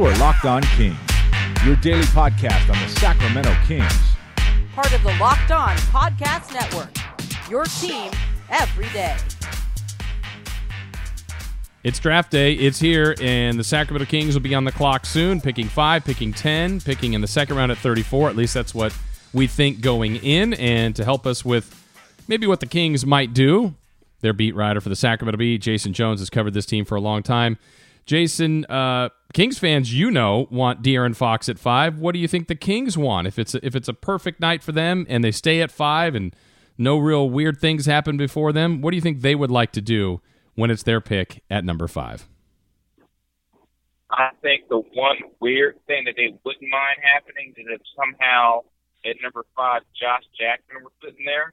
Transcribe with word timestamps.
You 0.00 0.06
are 0.06 0.16
Locked 0.16 0.46
On 0.46 0.62
Kings, 0.62 0.96
your 1.62 1.76
daily 1.76 2.04
podcast 2.04 2.74
on 2.74 2.82
the 2.82 2.88
Sacramento 2.88 3.54
Kings. 3.66 3.92
Part 4.74 4.94
of 4.94 5.02
the 5.02 5.14
Locked 5.20 5.50
On 5.50 5.76
Podcast 5.76 6.54
Network. 6.54 6.88
Your 7.50 7.64
team 7.64 8.10
every 8.48 8.88
day. 8.94 9.14
It's 11.84 11.98
draft 11.98 12.30
day. 12.30 12.54
It's 12.54 12.80
here, 12.80 13.14
and 13.20 13.58
the 13.58 13.62
Sacramento 13.62 14.10
Kings 14.10 14.32
will 14.32 14.40
be 14.40 14.54
on 14.54 14.64
the 14.64 14.72
clock 14.72 15.04
soon, 15.04 15.38
picking 15.38 15.68
five, 15.68 16.02
picking 16.02 16.32
10, 16.32 16.80
picking 16.80 17.12
in 17.12 17.20
the 17.20 17.28
second 17.28 17.56
round 17.56 17.70
at 17.70 17.76
34. 17.76 18.30
At 18.30 18.36
least 18.36 18.54
that's 18.54 18.74
what 18.74 18.96
we 19.34 19.46
think 19.46 19.82
going 19.82 20.16
in. 20.16 20.54
And 20.54 20.96
to 20.96 21.04
help 21.04 21.26
us 21.26 21.44
with 21.44 21.78
maybe 22.26 22.46
what 22.46 22.60
the 22.60 22.66
Kings 22.66 23.04
might 23.04 23.34
do, 23.34 23.74
their 24.22 24.32
beat 24.32 24.54
writer 24.54 24.80
for 24.80 24.88
the 24.88 24.96
Sacramento 24.96 25.36
Bee, 25.36 25.58
Jason 25.58 25.92
Jones, 25.92 26.20
has 26.20 26.30
covered 26.30 26.54
this 26.54 26.64
team 26.64 26.86
for 26.86 26.94
a 26.94 27.02
long 27.02 27.22
time. 27.22 27.58
Jason, 28.10 28.64
uh, 28.64 29.08
Kings 29.32 29.56
fans, 29.56 29.94
you 29.94 30.10
know, 30.10 30.48
want 30.50 30.82
De'Aaron 30.82 31.14
Fox 31.14 31.48
at 31.48 31.60
five. 31.60 32.00
What 32.00 32.10
do 32.10 32.18
you 32.18 32.26
think 32.26 32.48
the 32.48 32.56
Kings 32.56 32.98
want? 32.98 33.28
If 33.28 33.38
it's 33.38 33.54
a, 33.54 33.64
if 33.64 33.76
it's 33.76 33.86
a 33.86 33.94
perfect 33.94 34.40
night 34.40 34.64
for 34.64 34.72
them 34.72 35.06
and 35.08 35.22
they 35.22 35.30
stay 35.30 35.62
at 35.62 35.70
five 35.70 36.16
and 36.16 36.34
no 36.76 36.98
real 36.98 37.30
weird 37.30 37.60
things 37.60 37.86
happen 37.86 38.16
before 38.16 38.52
them, 38.52 38.80
what 38.80 38.90
do 38.90 38.96
you 38.96 39.00
think 39.00 39.20
they 39.20 39.36
would 39.36 39.52
like 39.52 39.70
to 39.70 39.80
do 39.80 40.20
when 40.56 40.72
it's 40.72 40.82
their 40.82 41.00
pick 41.00 41.44
at 41.48 41.64
number 41.64 41.86
five? 41.86 42.26
I 44.10 44.30
think 44.42 44.68
the 44.68 44.78
one 44.78 45.18
weird 45.38 45.76
thing 45.86 46.02
that 46.06 46.14
they 46.16 46.36
wouldn't 46.44 46.68
mind 46.68 46.96
happening 47.14 47.54
is 47.56 47.64
if 47.68 47.80
somehow 47.96 48.62
at 49.06 49.14
number 49.22 49.44
five 49.54 49.82
Josh 49.94 50.24
Jackson 50.36 50.82
were 50.82 50.90
sitting 51.00 51.24
there. 51.24 51.52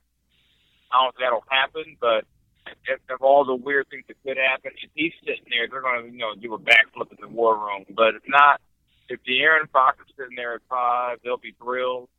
I 0.91 1.03
don't 1.03 1.15
think 1.15 1.21
that'll 1.23 1.45
happen, 1.51 1.97
but 2.01 2.25
if, 2.87 2.99
if 3.09 3.21
all 3.21 3.45
the 3.45 3.55
weird 3.55 3.87
things 3.89 4.03
that 4.07 4.15
could 4.23 4.37
happen, 4.37 4.71
if 4.81 4.89
he's 4.93 5.13
sitting 5.21 5.45
there, 5.49 5.67
they're 5.69 5.81
going 5.81 6.05
to 6.05 6.11
you 6.11 6.17
know 6.17 6.35
do 6.35 6.53
a 6.53 6.59
backflip 6.59 7.11
in 7.11 7.17
the 7.21 7.27
war 7.27 7.57
room. 7.57 7.85
But 7.95 8.15
if 8.15 8.23
not, 8.27 8.61
if 9.09 9.19
De'Aaron 9.23 9.69
Fox 9.71 9.99
is 10.01 10.13
sitting 10.17 10.35
there 10.35 10.55
at 10.55 10.61
five, 10.69 11.19
they'll 11.23 11.37
be 11.37 11.55
thrilled. 11.61 12.09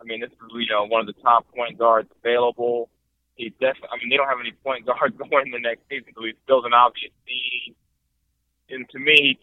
I 0.00 0.04
mean, 0.04 0.20
this 0.20 0.30
is 0.30 0.38
you 0.52 0.66
know 0.70 0.86
one 0.86 1.00
of 1.00 1.06
the 1.06 1.20
top 1.22 1.46
point 1.54 1.78
guards 1.78 2.08
available. 2.22 2.88
He 3.36 3.50
definitely. 3.50 3.88
I 3.92 3.96
mean, 3.98 4.10
they 4.10 4.16
don't 4.16 4.28
have 4.28 4.40
any 4.40 4.52
point 4.52 4.86
guards 4.86 5.16
going 5.30 5.46
in 5.46 5.52
the 5.52 5.58
next 5.58 5.82
season, 5.88 6.12
so 6.14 6.24
he 6.24 6.34
fills 6.46 6.64
an 6.64 6.74
obvious 6.74 7.12
need. 7.26 7.74
And 8.70 8.88
to 8.90 8.98
me, 8.98 9.38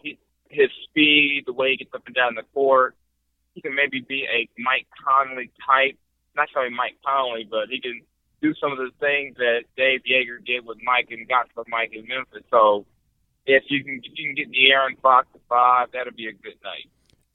his 0.49 0.69
speed, 0.83 1.43
the 1.45 1.53
way 1.53 1.71
he 1.71 1.77
gets 1.77 1.93
up 1.93 2.03
and 2.05 2.16
down 2.16 2.35
the 2.35 2.43
court, 2.53 2.95
he 3.53 3.61
can 3.61 3.75
maybe 3.75 4.01
be 4.01 4.25
a 4.25 4.47
Mike 4.57 4.88
Conley 5.03 5.51
type. 5.66 5.97
Not 6.35 6.43
necessarily 6.43 6.73
Mike 6.73 6.95
Conley, 7.05 7.47
but 7.49 7.69
he 7.69 7.81
can 7.81 8.01
do 8.42 8.53
some 8.56 8.72
of 8.72 8.78
the 8.78 8.89
things 9.00 9.36
that 9.38 9.64
Dave 9.78 10.02
Joerger 10.02 10.45
did 10.45 10.66
with 10.66 10.78
Mike 10.84 11.08
and 11.11 11.28
got 11.28 11.50
for 11.53 11.64
Mike 11.67 11.92
in 11.94 12.08
Memphis. 12.08 12.44
So 12.50 12.86
if 13.45 13.64
you 13.70 13.84
can 13.84 14.02
if 14.03 14.11
you 14.16 14.28
can 14.28 14.36
get 14.36 14.52
De'Aaron 14.52 15.00
Fox 15.02 15.28
to 15.34 15.39
five, 15.47 15.89
that'll 15.94 16.14
be 16.14 16.28
a 16.28 16.34
good 16.34 16.58
night. 16.64 16.89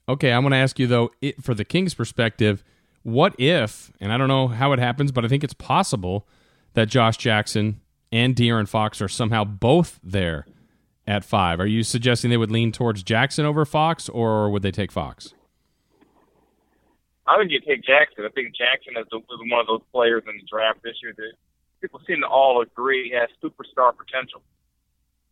Okay, 0.09 0.31
I'm 0.31 0.43
going 0.43 0.51
to 0.51 0.57
ask 0.57 0.79
you 0.79 0.87
though, 0.87 1.11
it, 1.21 1.43
for 1.43 1.53
the 1.53 1.65
Kings' 1.65 1.93
perspective, 1.93 2.63
what 3.03 3.35
if? 3.39 3.91
And 3.99 4.11
I 4.11 4.17
don't 4.17 4.27
know 4.27 4.47
how 4.47 4.71
it 4.73 4.79
happens, 4.79 5.11
but 5.11 5.25
I 5.25 5.27
think 5.27 5.43
it's 5.43 5.53
possible 5.53 6.27
that 6.73 6.87
Josh 6.87 7.17
Jackson 7.17 7.81
and 8.11 8.35
De'Aaron 8.35 8.67
Fox 8.67 9.01
are 9.01 9.07
somehow 9.07 9.43
both 9.43 9.99
there 10.03 10.45
at 11.05 11.23
five. 11.23 11.59
Are 11.59 11.65
you 11.65 11.83
suggesting 11.83 12.29
they 12.29 12.37
would 12.37 12.51
lean 12.51 12.71
towards 12.71 13.03
Jackson 13.03 13.45
over 13.45 13.65
Fox, 13.65 14.09
or 14.09 14.49
would 14.49 14.61
they 14.61 14.71
take 14.71 14.91
Fox? 14.91 15.33
I 17.27 17.37
think 17.37 17.51
you 17.51 17.59
take 17.59 17.83
Jackson. 17.83 18.23
I 18.23 18.31
think 18.31 18.55
Jackson 18.55 18.95
is, 18.95 19.05
the, 19.11 19.19
is 19.19 19.41
one 19.51 19.59
of 19.59 19.67
those 19.67 19.83
players 19.91 20.23
in 20.27 20.37
the 20.39 20.47
draft 20.47 20.79
this 20.81 20.95
year 21.03 21.13
that 21.15 21.33
people 21.81 21.99
seem 22.07 22.21
to 22.21 22.27
all 22.27 22.61
agree 22.61 23.11
has 23.11 23.29
superstar 23.43 23.91
potential. 23.91 24.41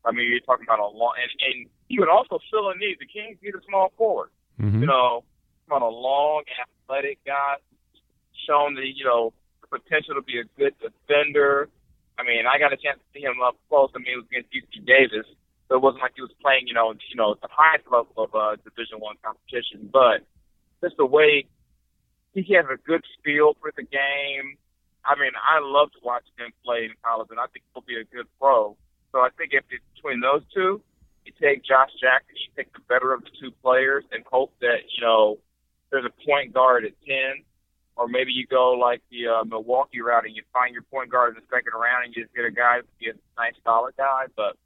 I 0.03 0.11
mean, 0.11 0.29
you're 0.29 0.43
talking 0.43 0.65
about 0.67 0.79
a 0.79 0.87
long, 0.91 1.15
and, 1.17 1.31
and 1.41 1.69
he 1.87 1.97
would 1.99 2.09
also 2.09 2.37
fill 2.51 2.69
a 2.69 2.75
need. 2.77 2.97
The 2.99 3.07
Kings 3.07 3.39
need 3.41 3.55
a 3.55 3.63
small 3.67 3.91
forward. 3.97 4.29
Mm-hmm. 4.61 4.81
You 4.81 4.87
know, 4.87 5.23
on 5.71 5.81
a 5.81 5.89
long, 5.89 6.43
athletic 6.61 7.17
guy, 7.25 7.55
shown 8.47 8.75
the 8.75 8.85
you 8.85 9.03
know 9.03 9.33
the 9.61 9.79
potential 9.79 10.15
to 10.15 10.21
be 10.21 10.39
a 10.39 10.45
good 10.59 10.73
defender. 10.77 11.69
I 12.19 12.23
mean, 12.23 12.45
I 12.45 12.59
got 12.59 12.71
a 12.71 12.77
chance 12.77 12.99
to 12.99 13.07
see 13.13 13.25
him 13.25 13.41
up 13.43 13.57
close. 13.67 13.89
I 13.95 13.99
mean, 13.99 14.13
it 14.13 14.21
was 14.21 14.25
against 14.31 14.53
UC 14.53 14.85
Davis, 14.85 15.27
so 15.67 15.75
it 15.75 15.81
wasn't 15.81 16.03
like 16.03 16.13
he 16.15 16.21
was 16.21 16.31
playing, 16.41 16.67
you 16.67 16.73
know, 16.73 16.93
you 16.93 17.15
know, 17.15 17.35
the 17.41 17.49
highest 17.51 17.85
level 17.91 18.13
of 18.15 18.35
uh, 18.35 18.55
Division 18.63 18.99
One 18.99 19.15
competition. 19.23 19.89
But 19.91 20.23
just 20.81 20.95
the 20.97 21.05
way 21.05 21.47
he 22.43 22.53
has 22.53 22.65
a 22.71 22.77
good 22.77 23.03
feel 23.23 23.55
for 23.61 23.71
the 23.75 23.83
game. 23.83 24.57
I 25.05 25.15
mean, 25.19 25.31
I 25.37 25.59
love 25.61 25.91
to 25.93 25.99
watch 26.03 26.23
him 26.37 26.51
play 26.63 26.85
in 26.85 26.91
college, 27.03 27.27
and 27.31 27.39
I 27.39 27.45
think 27.53 27.63
he'll 27.73 27.83
be 27.87 27.95
a 27.95 28.03
good 28.03 28.27
pro. 28.39 28.75
So 29.11 29.19
I 29.19 29.29
think 29.37 29.53
if 29.53 29.63
it's 29.69 29.83
between 29.95 30.19
those 30.19 30.41
two, 30.53 30.81
you 31.25 31.31
take 31.39 31.63
Josh 31.63 31.91
Jackson, 32.01 32.35
you 32.35 32.51
take 32.57 32.73
the 32.73 32.81
better 32.89 33.13
of 33.13 33.23
the 33.23 33.31
two 33.39 33.51
players, 33.63 34.03
and 34.11 34.23
hope 34.25 34.53
that 34.61 34.83
you 34.97 35.01
know 35.01 35.37
there's 35.91 36.05
a 36.05 36.25
point 36.25 36.53
guard 36.53 36.85
at 36.85 36.91
ten, 37.07 37.45
or 37.95 38.07
maybe 38.07 38.31
you 38.31 38.45
go 38.47 38.71
like 38.73 39.01
the 39.09 39.27
uh, 39.27 39.43
Milwaukee 39.45 40.01
route 40.01 40.25
and 40.25 40.35
you 40.35 40.43
find 40.51 40.73
your 40.73 40.83
point 40.83 41.09
guard 41.09 41.35
in 41.35 41.35
the 41.35 41.47
second 41.55 41.73
round 41.73 42.05
and 42.05 42.15
you 42.15 42.23
just 42.23 42.35
get 42.35 42.45
a 42.45 42.51
guy, 42.51 42.79
get 42.99 43.15
a 43.15 43.41
nice 43.41 43.53
solid 43.63 43.95
guy. 43.95 44.25
But 44.35 44.57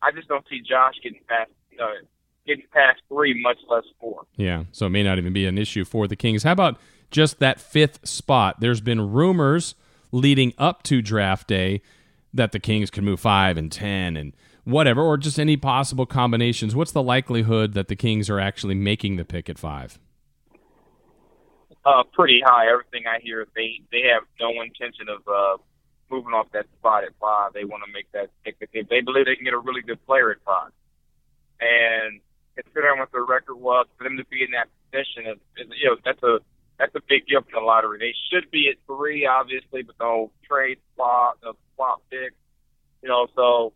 I 0.00 0.12
just 0.12 0.28
don't 0.28 0.46
see 0.48 0.60
Josh 0.60 0.94
getting 1.02 1.20
past. 1.28 1.50
Uh, 1.78 2.06
getting 2.46 2.64
past 2.72 3.00
three, 3.08 3.40
much 3.42 3.58
less 3.68 3.84
four. 4.00 4.24
Yeah, 4.36 4.64
so 4.72 4.86
it 4.86 4.90
may 4.90 5.02
not 5.02 5.18
even 5.18 5.32
be 5.32 5.46
an 5.46 5.58
issue 5.58 5.84
for 5.84 6.06
the 6.06 6.16
Kings. 6.16 6.42
How 6.42 6.52
about 6.52 6.78
just 7.14 7.38
that 7.38 7.60
fifth 7.60 8.06
spot? 8.06 8.56
There's 8.58 8.80
been 8.80 9.12
rumors 9.12 9.76
leading 10.10 10.52
up 10.58 10.82
to 10.82 11.00
draft 11.00 11.46
day 11.46 11.80
that 12.34 12.50
the 12.50 12.58
Kings 12.58 12.90
could 12.90 13.04
move 13.04 13.20
five 13.20 13.56
and 13.56 13.70
ten 13.70 14.16
and 14.16 14.34
whatever, 14.64 15.00
or 15.00 15.16
just 15.16 15.38
any 15.38 15.56
possible 15.56 16.06
combinations. 16.06 16.74
What's 16.74 16.90
the 16.90 17.02
likelihood 17.02 17.74
that 17.74 17.86
the 17.86 17.94
Kings 17.94 18.28
are 18.28 18.40
actually 18.40 18.74
making 18.74 19.14
the 19.14 19.24
pick 19.24 19.48
at 19.48 19.58
five? 19.58 19.98
Uh, 21.84 22.02
pretty 22.12 22.42
high. 22.44 22.66
Everything 22.68 23.04
I 23.06 23.20
hear, 23.22 23.46
they 23.54 23.80
they 23.92 24.02
have 24.12 24.24
no 24.40 24.60
intention 24.60 25.06
of 25.08 25.22
uh, 25.28 25.62
moving 26.10 26.32
off 26.32 26.50
that 26.52 26.66
spot 26.78 27.04
at 27.04 27.10
five. 27.20 27.52
They 27.52 27.64
want 27.64 27.84
to 27.86 27.92
make 27.92 28.10
that 28.10 28.30
pick. 28.42 28.58
They, 28.58 28.82
they 28.82 29.02
believe 29.02 29.26
they 29.26 29.36
can 29.36 29.44
get 29.44 29.54
a 29.54 29.58
really 29.58 29.82
good 29.82 30.04
player 30.04 30.32
at 30.32 30.38
five, 30.44 30.72
and 31.60 32.20
considering 32.56 32.98
what 32.98 33.12
their 33.12 33.24
record 33.24 33.54
was, 33.54 33.86
for 33.96 34.02
them 34.02 34.16
to 34.16 34.24
be 34.24 34.42
in 34.42 34.50
that 34.50 34.66
position 34.90 35.30
is, 35.30 35.38
is 35.58 35.72
you 35.80 35.90
know 35.90 35.96
that's 36.04 36.22
a 36.24 36.40
that's 36.78 36.94
a 36.94 37.00
big 37.08 37.26
deal 37.26 37.42
for 37.42 37.60
the 37.60 37.64
lottery. 37.64 37.98
They 37.98 38.14
should 38.30 38.50
be 38.50 38.68
at 38.68 38.76
three, 38.86 39.26
obviously, 39.26 39.82
but 39.82 39.94
no 40.00 40.30
trade 40.48 40.78
spot, 40.94 41.38
the 41.40 41.54
swap 41.74 42.02
pick, 42.10 42.34
you 43.02 43.08
know. 43.08 43.28
So 43.36 43.72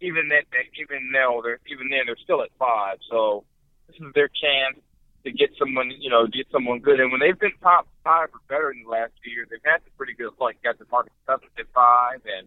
even 0.00 0.28
that, 0.28 0.44
even 0.78 1.10
now, 1.12 1.40
they're 1.40 1.60
even 1.66 1.88
then 1.88 2.06
they're 2.06 2.20
still 2.22 2.42
at 2.42 2.50
five. 2.58 2.98
So 3.10 3.44
this 3.88 3.96
is 3.96 4.12
their 4.14 4.28
chance 4.28 4.76
to 5.24 5.32
get 5.32 5.50
someone, 5.58 5.90
you 5.98 6.10
know, 6.10 6.26
get 6.26 6.46
someone 6.52 6.78
good. 6.80 7.00
And 7.00 7.10
when 7.10 7.20
they've 7.20 7.38
been 7.38 7.56
top 7.62 7.88
five 8.04 8.28
or 8.32 8.40
better 8.48 8.70
in 8.70 8.84
the 8.84 8.90
last 8.90 9.12
few 9.22 9.32
years, 9.32 9.48
they've 9.50 9.64
had 9.64 9.82
some 9.82 9.96
pretty 9.96 10.14
good 10.14 10.30
luck. 10.38 10.54
Got 10.62 10.78
DeMarcus 10.78 11.16
Cousins 11.26 11.50
at 11.58 11.66
five, 11.72 12.20
and 12.28 12.46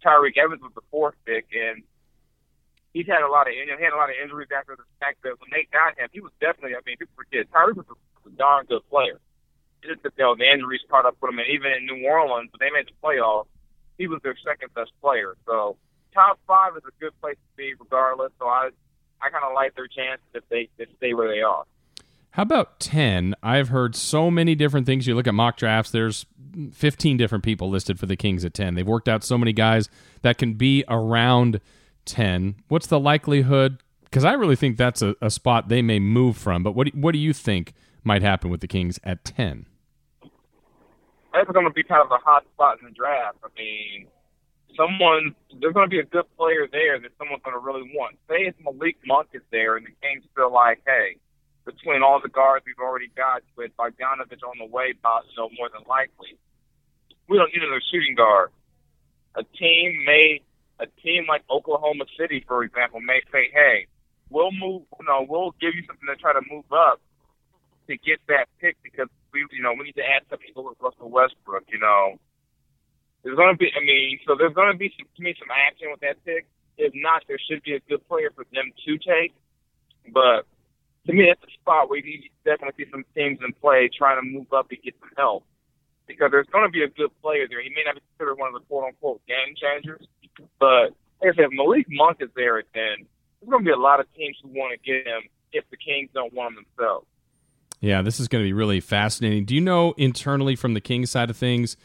Tyreke 0.00 0.38
Evans 0.38 0.62
was 0.62 0.72
the 0.74 0.86
fourth 0.90 1.18
pick, 1.26 1.50
and 1.52 1.82
he's 2.94 3.06
had 3.06 3.20
a 3.20 3.28
lot 3.28 3.48
of, 3.48 3.52
he 3.52 3.66
had 3.66 3.92
a 3.92 4.00
lot 4.00 4.08
of 4.08 4.16
injuries 4.22 4.48
after 4.54 4.76
the 4.76 4.86
fact 5.00 5.20
that 5.26 5.36
when 5.42 5.50
they 5.50 5.66
got 5.74 5.98
him, 5.98 6.08
he 6.12 6.20
was 6.20 6.32
definitely. 6.40 6.78
I 6.78 6.80
mean, 6.86 6.96
people 6.96 7.18
forget 7.18 7.50
Tyreke 7.50 7.76
was 7.76 7.90
was 7.90 7.98
a 8.26 8.30
darn 8.30 8.66
good 8.66 8.82
player. 8.90 9.20
Just 9.82 10.02
that 10.02 10.12
you 10.16 10.24
know 10.24 10.34
the 10.34 10.50
injuries 10.50 10.80
caught 10.88 11.06
up 11.06 11.16
with 11.20 11.30
him, 11.30 11.38
and 11.38 11.48
even 11.52 11.72
in 11.72 11.86
New 11.86 12.06
Orleans, 12.06 12.50
when 12.52 12.58
they 12.60 12.72
made 12.72 12.86
the 12.86 12.96
playoffs, 13.02 13.46
he 13.98 14.06
was 14.06 14.20
their 14.22 14.36
second 14.44 14.72
best 14.74 14.92
player. 15.00 15.36
So 15.46 15.76
top 16.14 16.38
five 16.46 16.76
is 16.76 16.82
a 16.86 17.00
good 17.00 17.12
place 17.20 17.36
to 17.36 17.56
be, 17.56 17.74
regardless. 17.78 18.32
So 18.38 18.46
I, 18.46 18.70
I 19.20 19.30
kind 19.30 19.44
of 19.44 19.52
like 19.54 19.74
their 19.74 19.88
chances 19.88 20.24
if 20.32 20.48
they 20.48 20.68
if 20.78 20.88
stay 20.96 21.12
where 21.12 21.28
they 21.28 21.42
are. 21.42 21.64
How 22.30 22.42
about 22.42 22.80
10? 22.80 23.36
I've 23.44 23.68
heard 23.68 23.94
so 23.94 24.28
many 24.28 24.56
different 24.56 24.86
things. 24.86 25.06
You 25.06 25.14
look 25.14 25.28
at 25.28 25.34
mock 25.34 25.56
drafts, 25.56 25.92
there's 25.92 26.26
15 26.72 27.16
different 27.16 27.44
people 27.44 27.70
listed 27.70 28.00
for 28.00 28.06
the 28.06 28.16
Kings 28.16 28.44
at 28.44 28.54
10. 28.54 28.74
They've 28.74 28.84
worked 28.84 29.08
out 29.08 29.22
so 29.22 29.38
many 29.38 29.52
guys 29.52 29.88
that 30.22 30.36
can 30.36 30.54
be 30.54 30.82
around 30.88 31.60
10. 32.06 32.56
What's 32.66 32.88
the 32.88 32.98
likelihood? 32.98 33.82
Because 34.02 34.24
I 34.24 34.32
really 34.32 34.56
think 34.56 34.76
that's 34.76 35.00
a, 35.00 35.14
a, 35.20 35.30
spot 35.30 35.68
they 35.68 35.80
may 35.80 36.00
move 36.00 36.36
from. 36.36 36.64
But 36.64 36.72
what 36.72 36.90
do, 36.90 36.98
what 36.98 37.12
do 37.12 37.18
you 37.18 37.32
think 37.32 37.72
might 38.04 38.22
happen 38.22 38.50
with 38.50 38.60
the 38.60 38.68
Kings 38.68 39.00
at 39.02 39.24
10? 39.24 39.66
That's 41.32 41.50
going 41.50 41.66
to 41.66 41.72
be 41.72 41.82
kind 41.82 42.02
of 42.02 42.10
a 42.12 42.22
hot 42.22 42.44
spot 42.54 42.78
in 42.80 42.86
the 42.86 42.92
draft. 42.94 43.38
I 43.42 43.48
mean, 43.58 44.06
someone, 44.76 45.34
there's 45.60 45.74
going 45.74 45.88
to 45.88 45.90
be 45.90 45.98
a 45.98 46.04
good 46.04 46.26
player 46.36 46.68
there 46.70 47.00
that 47.00 47.10
someone's 47.18 47.42
going 47.42 47.56
to 47.56 47.64
really 47.64 47.90
want. 47.94 48.16
Say 48.28 48.46
if 48.46 48.54
Malik 48.62 48.96
Monk 49.06 49.28
is 49.32 49.42
there 49.50 49.76
and 49.76 49.86
the 49.86 49.90
Kings 50.00 50.22
feel 50.36 50.52
like, 50.52 50.80
hey, 50.86 51.16
between 51.64 52.02
all 52.02 52.20
the 52.20 52.28
guards 52.28 52.64
we've 52.66 52.78
already 52.78 53.10
got 53.16 53.42
with 53.56 53.72
Bogdanovich 53.76 54.44
on 54.46 54.58
the 54.58 54.66
way, 54.66 54.94
about 54.98 55.24
you 55.30 55.42
know 55.42 55.48
more 55.56 55.68
than 55.72 55.82
likely, 55.88 56.36
we 57.28 57.38
don't 57.38 57.52
need 57.52 57.62
another 57.62 57.82
shooting 57.90 58.14
guard. 58.14 58.50
A 59.34 59.42
team 59.56 60.04
may, 60.04 60.40
a 60.78 60.86
team 61.02 61.24
like 61.28 61.42
Oklahoma 61.50 62.04
City, 62.18 62.44
for 62.46 62.62
example, 62.62 63.00
may 63.00 63.20
say, 63.32 63.50
"Hey, 63.52 63.86
we'll 64.30 64.52
move. 64.52 64.82
You 65.00 65.06
know, 65.06 65.26
we'll 65.26 65.54
give 65.60 65.74
you 65.74 65.82
something 65.86 66.06
to 66.06 66.16
try 66.16 66.32
to 66.32 66.42
move 66.50 66.70
up 66.70 67.00
to 67.88 67.96
get 67.98 68.20
that 68.28 68.48
pick 68.60 68.76
because 68.82 69.08
we, 69.32 69.46
you 69.52 69.62
know, 69.62 69.72
we 69.72 69.84
need 69.84 69.96
to 69.96 70.06
add 70.06 70.22
some 70.30 70.38
people 70.38 70.64
with 70.64 70.78
Russell 70.80 71.10
Westbrook. 71.10 71.64
You 71.68 71.78
know, 71.78 72.18
there's 73.22 73.36
going 73.36 73.52
to 73.52 73.58
be. 73.58 73.70
I 73.74 73.80
mean, 73.84 74.18
so 74.26 74.36
there's 74.38 74.54
going 74.54 74.72
to 74.72 74.78
be 74.78 74.92
some, 74.96 75.06
to 75.16 75.22
me 75.22 75.34
some 75.38 75.50
action 75.50 75.88
with 75.90 76.00
that 76.00 76.22
pick. 76.24 76.46
If 76.76 76.92
not, 76.94 77.22
there 77.28 77.38
should 77.38 77.62
be 77.62 77.74
a 77.74 77.80
good 77.88 78.06
player 78.08 78.30
for 78.34 78.44
them 78.52 78.72
to 78.74 78.98
take, 78.98 79.32
but 80.12 80.42
to 81.06 81.12
me, 81.12 81.28
that's 81.28 81.42
a 81.44 81.52
spot 81.60 81.88
where 81.88 82.00
you 82.00 82.28
definitely 82.44 82.84
see 82.84 82.90
some 82.90 83.04
teams 83.14 83.38
in 83.44 83.52
play 83.60 83.88
trying 83.92 84.18
to 84.18 84.26
move 84.26 84.50
up 84.52 84.66
and 84.70 84.82
get 84.82 84.94
some 84.98 85.10
help 85.16 85.44
because 86.06 86.30
there's 86.30 86.48
going 86.50 86.64
to 86.64 86.72
be 86.72 86.82
a 86.82 86.88
good 86.88 87.10
player 87.22 87.46
there. 87.48 87.62
He 87.62 87.70
may 87.70 87.84
not 87.84 87.94
be 87.94 88.02
considered 88.12 88.36
one 88.36 88.54
of 88.54 88.60
the 88.60 88.66
quote 88.66 88.88
unquote 88.88 89.20
game 89.26 89.54
changers, 89.54 90.06
but 90.58 90.96
like 91.22 91.32
I 91.32 91.36
said, 91.36 91.52
Malik 91.52 91.86
Monk 91.88 92.18
is 92.20 92.30
there 92.34 92.60
10. 92.60 92.66
There's 92.74 93.50
going 93.50 93.64
to 93.64 93.68
be 93.68 93.72
a 93.72 93.80
lot 93.80 94.00
of 94.00 94.06
teams 94.14 94.36
who 94.42 94.48
want 94.48 94.72
to 94.72 94.80
get 94.80 95.06
him 95.06 95.22
if 95.52 95.64
the 95.70 95.76
Kings 95.76 96.10
don't 96.12 96.32
want 96.32 96.56
him 96.56 96.64
themselves. 96.64 97.06
Yeah, 97.84 98.00
this 98.00 98.18
is 98.18 98.28
going 98.28 98.42
to 98.42 98.48
be 98.48 98.54
really 98.54 98.80
fascinating. 98.80 99.44
Do 99.44 99.54
you 99.54 99.60
know 99.60 99.92
internally 99.98 100.56
from 100.56 100.72
the 100.72 100.80
Kings 100.80 101.10
side 101.10 101.28
of 101.28 101.36
things 101.36 101.76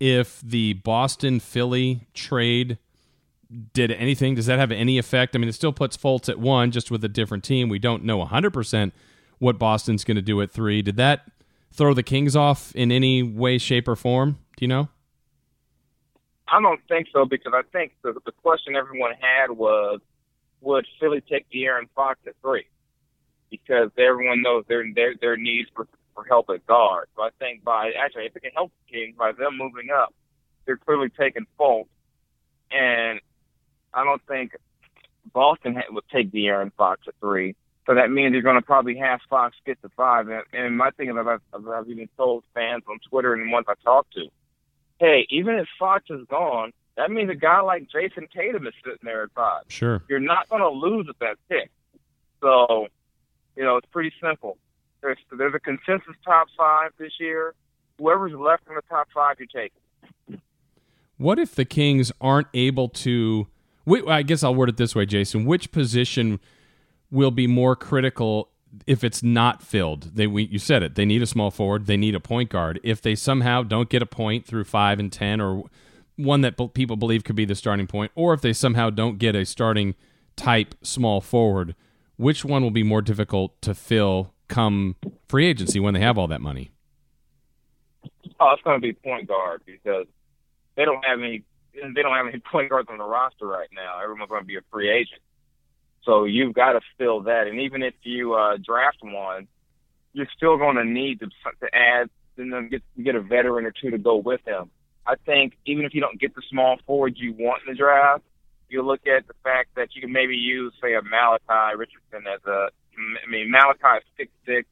if 0.00 0.40
the 0.40 0.72
Boston 0.72 1.38
Philly 1.38 2.08
trade 2.12 2.76
did 3.72 3.92
anything? 3.92 4.34
Does 4.34 4.46
that 4.46 4.58
have 4.58 4.72
any 4.72 4.98
effect? 4.98 5.36
I 5.36 5.38
mean, 5.38 5.48
it 5.48 5.52
still 5.52 5.72
puts 5.72 5.96
Fultz 5.96 6.28
at 6.28 6.40
one, 6.40 6.72
just 6.72 6.90
with 6.90 7.04
a 7.04 7.08
different 7.08 7.44
team. 7.44 7.68
We 7.68 7.78
don't 7.78 8.02
know 8.02 8.24
100% 8.24 8.90
what 9.38 9.56
Boston's 9.56 10.02
going 10.02 10.16
to 10.16 10.22
do 10.22 10.42
at 10.42 10.50
three. 10.50 10.82
Did 10.82 10.96
that 10.96 11.30
throw 11.70 11.94
the 11.94 12.02
Kings 12.02 12.34
off 12.34 12.74
in 12.74 12.90
any 12.90 13.22
way, 13.22 13.58
shape, 13.58 13.86
or 13.86 13.94
form? 13.94 14.40
Do 14.56 14.64
you 14.64 14.68
know? 14.68 14.88
I 16.48 16.60
don't 16.60 16.80
think 16.88 17.06
so 17.12 17.26
because 17.26 17.52
I 17.54 17.62
think 17.70 17.92
the, 18.02 18.14
the 18.26 18.32
question 18.42 18.74
everyone 18.74 19.12
had 19.20 19.52
was, 19.52 20.00
would 20.62 20.84
Philly 20.98 21.20
take 21.20 21.48
De'Aaron 21.50 21.88
Fox 21.94 22.18
at 22.26 22.34
three? 22.42 22.66
Because 23.50 23.90
everyone 23.98 24.42
knows 24.42 24.64
their 24.68 24.84
their 24.94 25.14
their 25.20 25.36
needs 25.36 25.68
for 25.74 25.86
for 26.14 26.24
help 26.24 26.50
at 26.50 26.66
guard. 26.66 27.08
So 27.16 27.22
I 27.22 27.30
think 27.38 27.64
by 27.64 27.92
actually 27.92 28.26
if 28.26 28.36
it 28.36 28.42
can 28.42 28.52
help 28.52 28.72
the 28.86 28.92
Kings 28.92 29.16
by 29.16 29.32
them 29.32 29.58
moving 29.58 29.90
up, 29.90 30.12
they're 30.64 30.76
clearly 30.76 31.08
taking 31.10 31.46
Fultz. 31.58 31.86
and 32.70 33.20
I 33.92 34.04
don't 34.04 34.22
think 34.26 34.56
Boston 35.32 35.80
would 35.90 36.04
take 36.12 36.32
De'Aaron 36.32 36.72
Fox 36.76 37.02
at 37.06 37.14
three. 37.20 37.54
So 37.86 37.94
that 37.94 38.10
means 38.10 38.32
you're 38.32 38.42
going 38.42 38.56
to 38.56 38.62
probably 38.62 38.96
have 38.96 39.20
Fox 39.28 39.56
get 39.66 39.80
to 39.82 39.88
five. 39.90 40.28
And, 40.28 40.42
and 40.52 40.76
my 40.76 40.90
thing 40.90 41.10
is, 41.10 41.16
I've, 41.16 41.40
I've 41.52 41.88
even 41.88 42.08
told 42.16 42.44
fans 42.54 42.82
on 42.88 42.98
Twitter 43.08 43.34
and 43.34 43.46
the 43.46 43.52
ones 43.52 43.66
I 43.68 43.74
talk 43.84 44.10
to, 44.12 44.28
hey, 44.98 45.26
even 45.28 45.56
if 45.56 45.66
Fox 45.78 46.04
is 46.08 46.26
gone, 46.28 46.72
that 46.96 47.10
means 47.10 47.30
a 47.30 47.34
guy 47.34 47.60
like 47.60 47.88
Jayson 47.90 48.28
Tatum 48.34 48.66
is 48.66 48.72
sitting 48.82 49.00
there 49.02 49.24
at 49.24 49.32
five. 49.32 49.64
Sure. 49.68 50.02
You're 50.08 50.20
not 50.20 50.48
going 50.48 50.62
to 50.62 50.70
lose 50.70 51.06
at 51.08 51.18
that 51.18 51.36
pick. 51.48 51.70
So, 52.40 52.88
you 53.56 53.64
know, 53.64 53.76
it's 53.76 53.88
pretty 53.90 54.12
simple. 54.22 54.56
There's 55.02 55.18
there's 55.36 55.54
a 55.54 55.60
consensus 55.60 56.14
top 56.24 56.48
five 56.56 56.92
this 56.98 57.12
year. 57.20 57.54
Whoever's 57.98 58.32
left 58.32 58.64
in 58.68 58.74
the 58.74 58.82
top 58.88 59.08
five, 59.14 59.36
you 59.38 59.46
take. 59.46 59.72
What 61.16 61.38
if 61.38 61.54
the 61.54 61.64
Kings 61.64 62.10
aren't 62.20 62.48
able 62.54 62.88
to? 62.88 63.46
I 64.08 64.22
guess 64.22 64.42
I'll 64.42 64.54
word 64.54 64.70
it 64.70 64.76
this 64.78 64.94
way, 64.94 65.06
Jason. 65.06 65.44
Which 65.44 65.70
position 65.70 66.40
will 67.10 67.30
be 67.30 67.46
more 67.46 67.76
critical 67.76 68.50
if 68.86 69.04
it's 69.04 69.22
not 69.22 69.62
filled. 69.62 70.16
They 70.16 70.26
we, 70.26 70.44
you 70.44 70.58
said 70.58 70.82
it. 70.82 70.94
They 70.94 71.04
need 71.04 71.22
a 71.22 71.26
small 71.26 71.50
forward. 71.50 71.86
They 71.86 71.96
need 71.96 72.14
a 72.14 72.20
point 72.20 72.50
guard. 72.50 72.80
If 72.82 73.00
they 73.00 73.14
somehow 73.14 73.62
don't 73.62 73.88
get 73.88 74.02
a 74.02 74.06
point 74.06 74.46
through 74.46 74.64
five 74.64 74.98
and 74.98 75.12
ten, 75.12 75.40
or 75.40 75.64
one 76.16 76.40
that 76.40 76.56
people 76.74 76.96
believe 76.96 77.24
could 77.24 77.36
be 77.36 77.44
the 77.44 77.54
starting 77.54 77.86
point, 77.86 78.10
or 78.14 78.34
if 78.34 78.40
they 78.40 78.52
somehow 78.52 78.90
don't 78.90 79.18
get 79.18 79.36
a 79.36 79.44
starting 79.44 79.94
type 80.36 80.74
small 80.82 81.20
forward, 81.20 81.74
which 82.16 82.44
one 82.44 82.62
will 82.62 82.70
be 82.70 82.82
more 82.82 83.02
difficult 83.02 83.60
to 83.62 83.74
fill 83.74 84.32
come 84.48 84.96
free 85.28 85.46
agency 85.46 85.80
when 85.80 85.94
they 85.94 86.00
have 86.00 86.18
all 86.18 86.28
that 86.28 86.40
money? 86.40 86.70
Oh, 88.40 88.52
it's 88.52 88.62
going 88.62 88.80
to 88.80 88.82
be 88.82 88.92
point 88.92 89.28
guard 89.28 89.62
because 89.64 90.06
they 90.76 90.84
don't 90.84 91.04
have 91.04 91.18
any. 91.18 91.44
They 91.74 92.02
don't 92.02 92.14
have 92.14 92.26
any 92.26 92.38
point 92.52 92.70
guards 92.70 92.88
on 92.90 92.98
the 92.98 93.04
roster 93.04 93.46
right 93.46 93.68
now. 93.74 94.00
Everyone's 94.02 94.28
going 94.28 94.42
to 94.42 94.46
be 94.46 94.56
a 94.56 94.62
free 94.70 94.90
agent. 94.90 95.20
So 96.04 96.24
you've 96.24 96.54
got 96.54 96.72
to 96.72 96.80
fill 96.98 97.22
that. 97.22 97.46
And 97.46 97.60
even 97.60 97.82
if 97.82 97.94
you 98.02 98.34
uh, 98.34 98.58
draft 98.62 98.98
one, 99.02 99.48
you're 100.12 100.28
still 100.36 100.58
going 100.58 100.76
to 100.76 100.84
need 100.84 101.20
to, 101.20 101.26
to 101.26 101.74
add 101.74 102.10
and 102.36 102.52
then 102.52 102.68
get 102.68 102.82
get 103.02 103.14
a 103.14 103.20
veteran 103.20 103.64
or 103.64 103.72
two 103.72 103.90
to 103.90 103.98
go 103.98 104.16
with 104.16 104.40
him. 104.46 104.70
I 105.06 105.14
think 105.26 105.54
even 105.66 105.84
if 105.84 105.94
you 105.94 106.00
don't 106.00 106.18
get 106.18 106.34
the 106.34 106.42
small 106.50 106.78
forward 106.86 107.14
you 107.16 107.34
want 107.34 107.62
in 107.66 107.72
the 107.72 107.76
draft, 107.76 108.24
you 108.74 108.82
look 108.82 109.06
at 109.06 109.26
the 109.26 109.34
fact 109.42 109.70
that 109.76 109.94
you 109.94 110.02
can 110.02 110.12
maybe 110.12 110.36
use, 110.36 110.74
say, 110.82 110.94
a 110.94 111.02
Malachi 111.02 111.76
Richardson 111.76 112.26
as 112.26 112.44
a. 112.44 112.68
I 112.94 113.30
mean, 113.30 113.50
Malachi 113.50 114.04
six 114.16 114.30
six, 114.44 114.68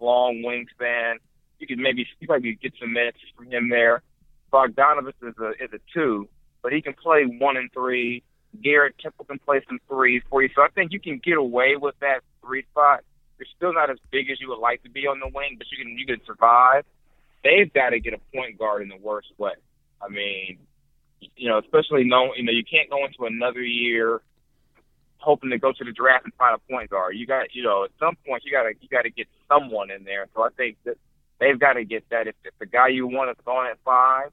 long 0.00 0.42
wingspan. 0.44 1.16
You 1.58 1.66
could 1.66 1.78
maybe 1.78 2.06
you 2.18 2.26
probably 2.26 2.58
get 2.60 2.72
some 2.80 2.92
minutes 2.92 3.18
from 3.36 3.50
him 3.50 3.68
there. 3.68 4.02
Bogdanovich 4.52 5.20
is 5.22 5.34
a 5.38 5.50
is 5.62 5.70
a 5.72 5.78
two, 5.92 6.28
but 6.62 6.72
he 6.72 6.82
can 6.82 6.94
play 6.94 7.24
one 7.24 7.56
and 7.56 7.70
three. 7.72 8.22
Garrett 8.62 8.96
Temple 8.98 9.24
can 9.24 9.38
play 9.38 9.60
some 9.68 9.78
threes 9.88 10.22
for 10.30 10.42
you. 10.42 10.48
So 10.54 10.62
I 10.62 10.68
think 10.68 10.92
you 10.92 11.00
can 11.00 11.20
get 11.24 11.36
away 11.36 11.76
with 11.76 11.94
that 12.00 12.20
three 12.40 12.64
spot. 12.70 13.00
You're 13.38 13.48
still 13.56 13.72
not 13.72 13.90
as 13.90 13.98
big 14.10 14.30
as 14.30 14.40
you 14.40 14.48
would 14.48 14.60
like 14.60 14.82
to 14.84 14.90
be 14.90 15.06
on 15.06 15.20
the 15.20 15.26
wing, 15.26 15.56
but 15.58 15.66
you 15.70 15.84
can 15.84 15.98
you 15.98 16.06
can 16.06 16.24
survive. 16.24 16.84
They've 17.42 17.72
got 17.72 17.90
to 17.90 18.00
get 18.00 18.14
a 18.14 18.20
point 18.34 18.58
guard 18.58 18.82
in 18.82 18.88
the 18.88 18.96
worst 18.96 19.28
way. 19.38 19.52
I 20.00 20.08
mean, 20.08 20.58
you 21.36 21.48
know, 21.48 21.58
especially 21.58 22.04
knowing 22.04 22.32
you 22.36 22.44
know 22.44 22.52
you 22.52 22.64
can't 22.64 22.90
go 22.90 23.04
into 23.04 23.24
another 23.24 23.62
year 23.62 24.22
hoping 25.24 25.50
to 25.50 25.58
go 25.58 25.72
to 25.72 25.84
the 25.84 25.92
draft 25.92 26.24
and 26.24 26.34
find 26.34 26.54
a 26.54 26.72
point 26.72 26.90
guard. 26.90 27.16
You 27.16 27.26
got 27.26 27.54
you 27.54 27.62
know 27.62 27.84
at 27.84 27.90
some 27.98 28.16
point 28.26 28.44
you 28.44 28.52
got 28.52 28.64
to 28.64 28.74
you 28.80 28.88
got 28.88 29.02
to 29.02 29.10
get 29.10 29.26
someone 29.48 29.90
in 29.90 30.04
there. 30.04 30.26
So 30.34 30.42
I 30.42 30.50
think 30.56 30.76
that 30.84 30.96
they've 31.40 31.58
got 31.58 31.74
to 31.74 31.84
get 31.84 32.08
that. 32.10 32.28
If, 32.28 32.34
if 32.44 32.52
the 32.58 32.66
guy 32.66 32.88
you 32.88 33.06
want 33.06 33.30
is 33.30 33.36
gone 33.44 33.66
at 33.66 33.78
five 33.84 34.30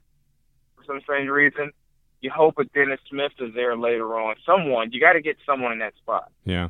for 0.75 0.83
some 0.85 0.99
strange 1.01 1.29
reason, 1.29 1.71
you 2.19 2.29
hope 2.29 2.59
a 2.59 2.65
Dennis 2.65 2.99
Smith 3.09 3.31
is 3.39 3.53
there 3.55 3.75
later 3.75 4.19
on. 4.19 4.35
Someone 4.45 4.91
you 4.91 4.99
got 4.99 5.13
to 5.13 5.21
get 5.21 5.37
someone 5.45 5.71
in 5.71 5.79
that 5.79 5.95
spot. 5.95 6.31
Yeah. 6.43 6.69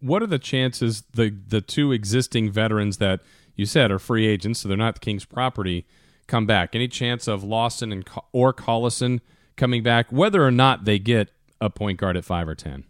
What 0.00 0.22
are 0.22 0.26
the 0.26 0.38
chances 0.38 1.04
the 1.12 1.34
the 1.48 1.60
two 1.60 1.92
existing 1.92 2.50
veterans 2.50 2.96
that 2.98 3.20
you 3.54 3.66
said 3.66 3.90
are 3.90 3.98
free 3.98 4.26
agents, 4.26 4.60
so 4.60 4.68
they're 4.68 4.78
not 4.78 4.94
the 4.94 5.00
Kings' 5.00 5.24
property, 5.24 5.86
come 6.26 6.46
back? 6.46 6.74
Any 6.74 6.88
chance 6.88 7.28
of 7.28 7.44
Lawson 7.44 7.92
and 7.92 8.08
or 8.32 8.54
Collison 8.54 9.20
coming 9.56 9.82
back, 9.82 10.10
whether 10.10 10.44
or 10.44 10.50
not 10.50 10.84
they 10.84 10.98
get 10.98 11.30
a 11.60 11.70
point 11.70 11.98
guard 11.98 12.16
at 12.16 12.24
five 12.24 12.48
or 12.48 12.54
ten? 12.54 12.84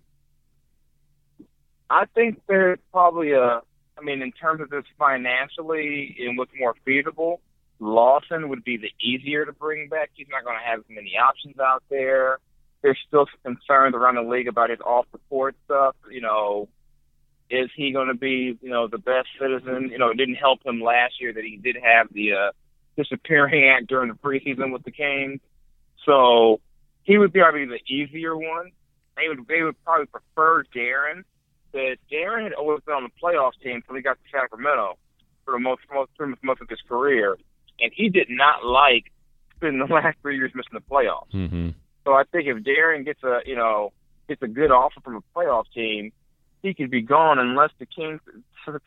I 1.91 2.07
think 2.15 2.41
there's 2.49 2.79
probably 2.91 3.33
a. 3.33 3.61
I 3.99 4.01
mean, 4.03 4.23
in 4.23 4.33
terms 4.33 4.61
of 4.61 4.71
this 4.71 4.85
financially 4.99 6.17
and 6.21 6.39
what's 6.39 6.51
more 6.59 6.75
feasible, 6.85 7.41
Lawson 7.79 8.49
would 8.49 8.65
be 8.65 8.79
the 8.79 8.91
easier 9.01 9.45
to 9.45 9.53
bring 9.53 9.89
back. 9.89 10.11
He's 10.15 10.27
not 10.31 10.45
going 10.45 10.57
to 10.57 10.65
have 10.65 10.81
as 10.81 10.85
many 10.89 11.17
options 11.19 11.59
out 11.59 11.83
there. 11.91 12.39
There's 12.81 12.99
still 13.07 13.27
concerns 13.45 13.95
around 13.95 14.15
the 14.15 14.23
league 14.23 14.49
about 14.49 14.71
his 14.71 14.81
off 14.81 15.07
the 15.13 15.19
court 15.29 15.55
stuff. 15.67 15.95
You 16.11 16.23
know, 16.23 16.69
is 17.51 17.71
he 17.77 17.93
going 17.93 18.09
to 18.09 18.15
be, 18.15 18.59
you 18.63 18.71
know, 18.71 18.89
the 18.89 18.99
best 18.99 19.29
citizen? 19.39 19.91
You 19.91 19.99
know, 19.99 20.09
it 20.09 20.17
didn't 20.17 20.37
help 20.37 20.65
him 20.65 20.81
last 20.81 21.21
year 21.21 21.33
that 21.33 21.45
he 21.45 21.59
did 21.59 21.77
have 21.83 22.09
the 22.13 22.33
uh, 22.33 22.51
disappearing 22.97 23.69
act 23.77 23.89
during 23.89 24.09
the 24.09 24.15
preseason 24.15 24.73
with 24.73 24.83
the 24.85 24.91
Kings. 24.91 25.41
So 26.05 26.61
he 27.03 27.19
would 27.19 27.33
probably 27.33 27.67
be 27.67 27.67
probably 27.67 27.79
the 27.79 27.93
easier 27.93 28.37
one. 28.37 28.71
They 29.17 29.29
would 29.29 29.47
they 29.49 29.63
would 29.63 29.83
probably 29.85 30.07
prefer 30.07 30.65
Darren, 30.75 31.25
But 31.73 31.99
Darren 32.11 32.45
had 32.45 32.55
always 32.55 32.81
been 32.87 32.95
on 32.95 33.05
the 33.05 33.11
playoff 33.23 33.53
team 33.63 33.77
until 33.77 33.97
he 33.97 34.03
got 34.03 34.15
to 34.15 34.31
Sacramento 34.31 34.97
for 35.45 35.53
the 35.53 35.61
most 35.61 35.83
most 35.93 36.11
most 36.43 36.61
of 36.61 36.69
his 36.69 36.81
career 36.89 37.37
and 37.83 37.93
he 37.95 38.09
did 38.09 38.29
not 38.31 38.65
like 38.65 39.13
spending 39.57 39.87
the 39.87 39.93
last 39.95 40.17
three 40.23 40.37
years 40.37 40.53
missing 40.55 40.73
the 40.73 40.81
playoffs. 40.81 41.33
Mm-hmm. 41.35 41.71
So 42.05 42.13
I 42.13 42.25
think 42.31 42.47
if 42.47 42.59
Darren 42.65 43.05
gets 43.05 43.23
a 43.23 43.41
you 43.45 43.57
know 43.57 43.93
gets 44.29 44.43
a 44.43 44.49
good 44.49 44.71
offer 44.71 45.01
from 45.01 45.17
a 45.17 45.39
playoff 45.39 45.65
team, 45.75 46.13
he 46.63 46.73
could 46.75 46.91
be 46.91 47.03
gone 47.03 47.39
unless 47.39 47.71
the 47.79 47.87
Kings 47.87 48.21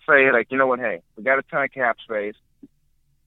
say 0.08 0.32
like 0.32 0.48
you 0.50 0.58
know 0.58 0.68
what, 0.68 0.80
hey, 0.80 1.02
we 1.16 1.24
got 1.24 1.40
a 1.40 1.44
ton 1.44 1.64
of 1.64 1.72
cap 1.72 1.98
space. 2.04 2.36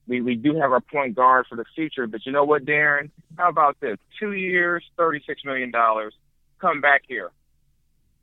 We 0.09 0.21
we 0.21 0.35
do 0.35 0.55
have 0.55 0.71
our 0.71 0.81
point 0.81 1.15
guard 1.15 1.45
for 1.47 1.55
the 1.55 1.65
future, 1.75 2.07
but 2.07 2.25
you 2.25 2.31
know 2.31 2.43
what, 2.43 2.65
Darren? 2.65 3.11
How 3.37 3.49
about 3.49 3.79
this? 3.79 3.97
Two 4.19 4.33
years, 4.33 4.83
thirty 4.97 5.21
six 5.25 5.45
million 5.45 5.71
dollars. 5.71 6.13
Come 6.59 6.81
back 6.81 7.03
here. 7.07 7.31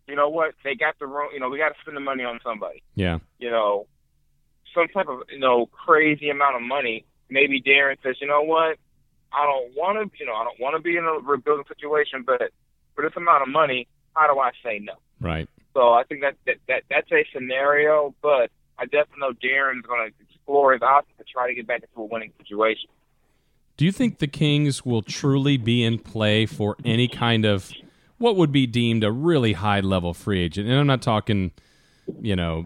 You 0.06 0.16
know 0.16 0.28
what? 0.28 0.54
They 0.62 0.74
got 0.74 0.98
the 0.98 1.06
room. 1.06 1.30
You 1.32 1.40
know, 1.40 1.48
we 1.48 1.58
got 1.58 1.70
to 1.70 1.74
spend 1.80 1.96
the 1.96 2.00
money 2.00 2.24
on 2.24 2.40
somebody. 2.44 2.82
Yeah. 2.94 3.18
You 3.38 3.50
know, 3.50 3.86
some 4.74 4.88
type 4.88 5.08
of 5.08 5.20
you 5.30 5.38
know 5.38 5.66
crazy 5.66 6.28
amount 6.28 6.56
of 6.56 6.62
money 6.62 7.06
maybe 7.30 7.60
Darren 7.60 7.96
says, 8.02 8.16
you 8.20 8.26
know 8.26 8.42
what, 8.42 8.78
I 9.32 9.44
don't 9.44 9.74
want 9.76 9.98
to, 9.98 10.18
you 10.18 10.26
know, 10.26 10.34
I 10.34 10.44
don't 10.44 10.60
want 10.60 10.76
to 10.76 10.82
be 10.82 10.96
in 10.96 11.04
a 11.04 11.18
rebuilding 11.18 11.64
situation, 11.68 12.22
but 12.24 12.50
for 12.94 13.02
this 13.02 13.16
amount 13.16 13.42
of 13.42 13.48
money, 13.48 13.88
how 14.14 14.32
do 14.32 14.38
I 14.38 14.50
say 14.64 14.78
no? 14.78 14.94
Right. 15.20 15.48
So 15.74 15.92
I 15.92 16.04
think 16.04 16.22
that 16.22 16.36
that, 16.46 16.56
that 16.68 16.82
that's 16.88 17.10
a 17.12 17.26
scenario, 17.34 18.14
but 18.22 18.50
I 18.78 18.84
definitely 18.84 19.20
know 19.20 19.32
Darren's 19.32 19.84
going 19.84 20.08
to 20.08 20.25
explore 20.46 20.72
his 20.72 20.82
options 20.82 21.18
to 21.18 21.24
try 21.24 21.48
to 21.48 21.54
get 21.54 21.66
back 21.66 21.82
into 21.82 22.00
a 22.00 22.04
winning 22.04 22.32
situation. 22.38 22.88
Do 23.76 23.84
you 23.84 23.92
think 23.92 24.18
the 24.18 24.26
Kings 24.26 24.86
will 24.86 25.02
truly 25.02 25.56
be 25.56 25.82
in 25.82 25.98
play 25.98 26.46
for 26.46 26.76
any 26.84 27.08
kind 27.08 27.44
of 27.44 27.70
what 28.18 28.36
would 28.36 28.52
be 28.52 28.66
deemed 28.66 29.04
a 29.04 29.12
really 29.12 29.52
high 29.52 29.80
level 29.80 30.14
free 30.14 30.40
agent? 30.40 30.68
And 30.68 30.78
I'm 30.78 30.86
not 30.86 31.02
talking 31.02 31.52
you 32.20 32.36
know, 32.36 32.64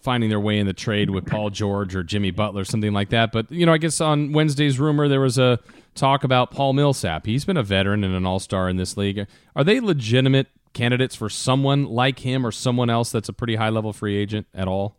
finding 0.00 0.30
their 0.30 0.40
way 0.40 0.58
in 0.58 0.66
the 0.66 0.72
trade 0.72 1.10
with 1.10 1.26
Paul 1.26 1.50
George 1.50 1.94
or 1.94 2.02
Jimmy 2.02 2.30
Butler, 2.30 2.64
something 2.64 2.92
like 2.92 3.10
that. 3.10 3.32
But, 3.32 3.50
you 3.52 3.66
know, 3.66 3.72
I 3.72 3.78
guess 3.78 4.00
on 4.00 4.32
Wednesday's 4.32 4.78
rumor, 4.78 5.08
there 5.08 5.20
was 5.20 5.38
a 5.38 5.58
talk 5.94 6.24
about 6.24 6.50
Paul 6.50 6.72
Millsap. 6.72 7.26
He's 7.26 7.44
been 7.44 7.56
a 7.56 7.62
veteran 7.62 8.04
and 8.04 8.14
an 8.14 8.24
all 8.24 8.38
star 8.38 8.68
in 8.68 8.76
this 8.76 8.96
league. 8.96 9.26
Are 9.54 9.64
they 9.64 9.80
legitimate 9.80 10.46
candidates 10.72 11.14
for 11.14 11.28
someone 11.28 11.84
like 11.84 12.20
him 12.20 12.46
or 12.46 12.52
someone 12.52 12.88
else 12.88 13.10
that's 13.10 13.28
a 13.28 13.32
pretty 13.32 13.56
high 13.56 13.68
level 13.68 13.92
free 13.92 14.16
agent 14.16 14.46
at 14.54 14.68
all? 14.68 14.97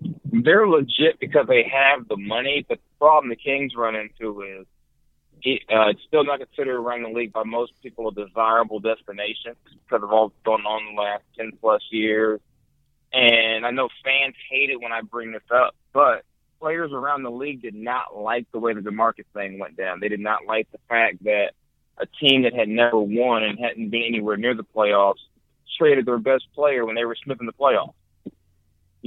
They're 0.00 0.68
legit 0.68 1.18
because 1.20 1.46
they 1.48 1.64
have 1.72 2.08
the 2.08 2.16
money, 2.16 2.64
but 2.68 2.78
the 2.78 2.98
problem 2.98 3.30
the 3.30 3.36
Kings 3.36 3.74
run 3.76 3.94
into 3.94 4.42
is 4.42 4.66
it, 5.42 5.62
uh, 5.70 5.90
it's 5.90 6.00
still 6.06 6.24
not 6.24 6.40
considered 6.40 6.76
around 6.76 7.02
the 7.02 7.08
league 7.08 7.32
by 7.32 7.44
most 7.44 7.72
people 7.82 8.08
a 8.08 8.12
desirable 8.12 8.80
destination 8.80 9.54
because 9.84 10.02
of 10.02 10.10
all 10.10 10.32
going 10.44 10.64
on 10.64 10.94
the 10.94 11.00
last 11.00 11.22
10 11.36 11.52
plus 11.60 11.82
years. 11.90 12.40
And 13.12 13.64
I 13.64 13.70
know 13.70 13.88
fans 14.04 14.34
hate 14.50 14.70
it 14.70 14.80
when 14.80 14.92
I 14.92 15.00
bring 15.00 15.32
this 15.32 15.42
up, 15.54 15.74
but 15.92 16.24
players 16.60 16.92
around 16.92 17.22
the 17.22 17.30
league 17.30 17.62
did 17.62 17.74
not 17.74 18.16
like 18.16 18.46
the 18.52 18.58
way 18.58 18.74
that 18.74 18.82
the 18.82 18.90
DeMarcus 18.90 19.24
thing 19.34 19.58
went 19.58 19.76
down. 19.76 20.00
They 20.00 20.08
did 20.08 20.20
not 20.20 20.46
like 20.46 20.70
the 20.72 20.78
fact 20.88 21.24
that 21.24 21.52
a 21.98 22.06
team 22.20 22.42
that 22.42 22.54
had 22.54 22.68
never 22.68 22.98
won 22.98 23.42
and 23.42 23.58
hadn't 23.58 23.90
been 23.90 24.02
anywhere 24.02 24.36
near 24.36 24.54
the 24.54 24.64
playoffs 24.64 25.20
traded 25.78 26.06
their 26.06 26.18
best 26.18 26.44
player 26.54 26.84
when 26.84 26.94
they 26.94 27.04
were 27.04 27.16
sniffing 27.22 27.46
the 27.46 27.52
playoffs. 27.52 27.94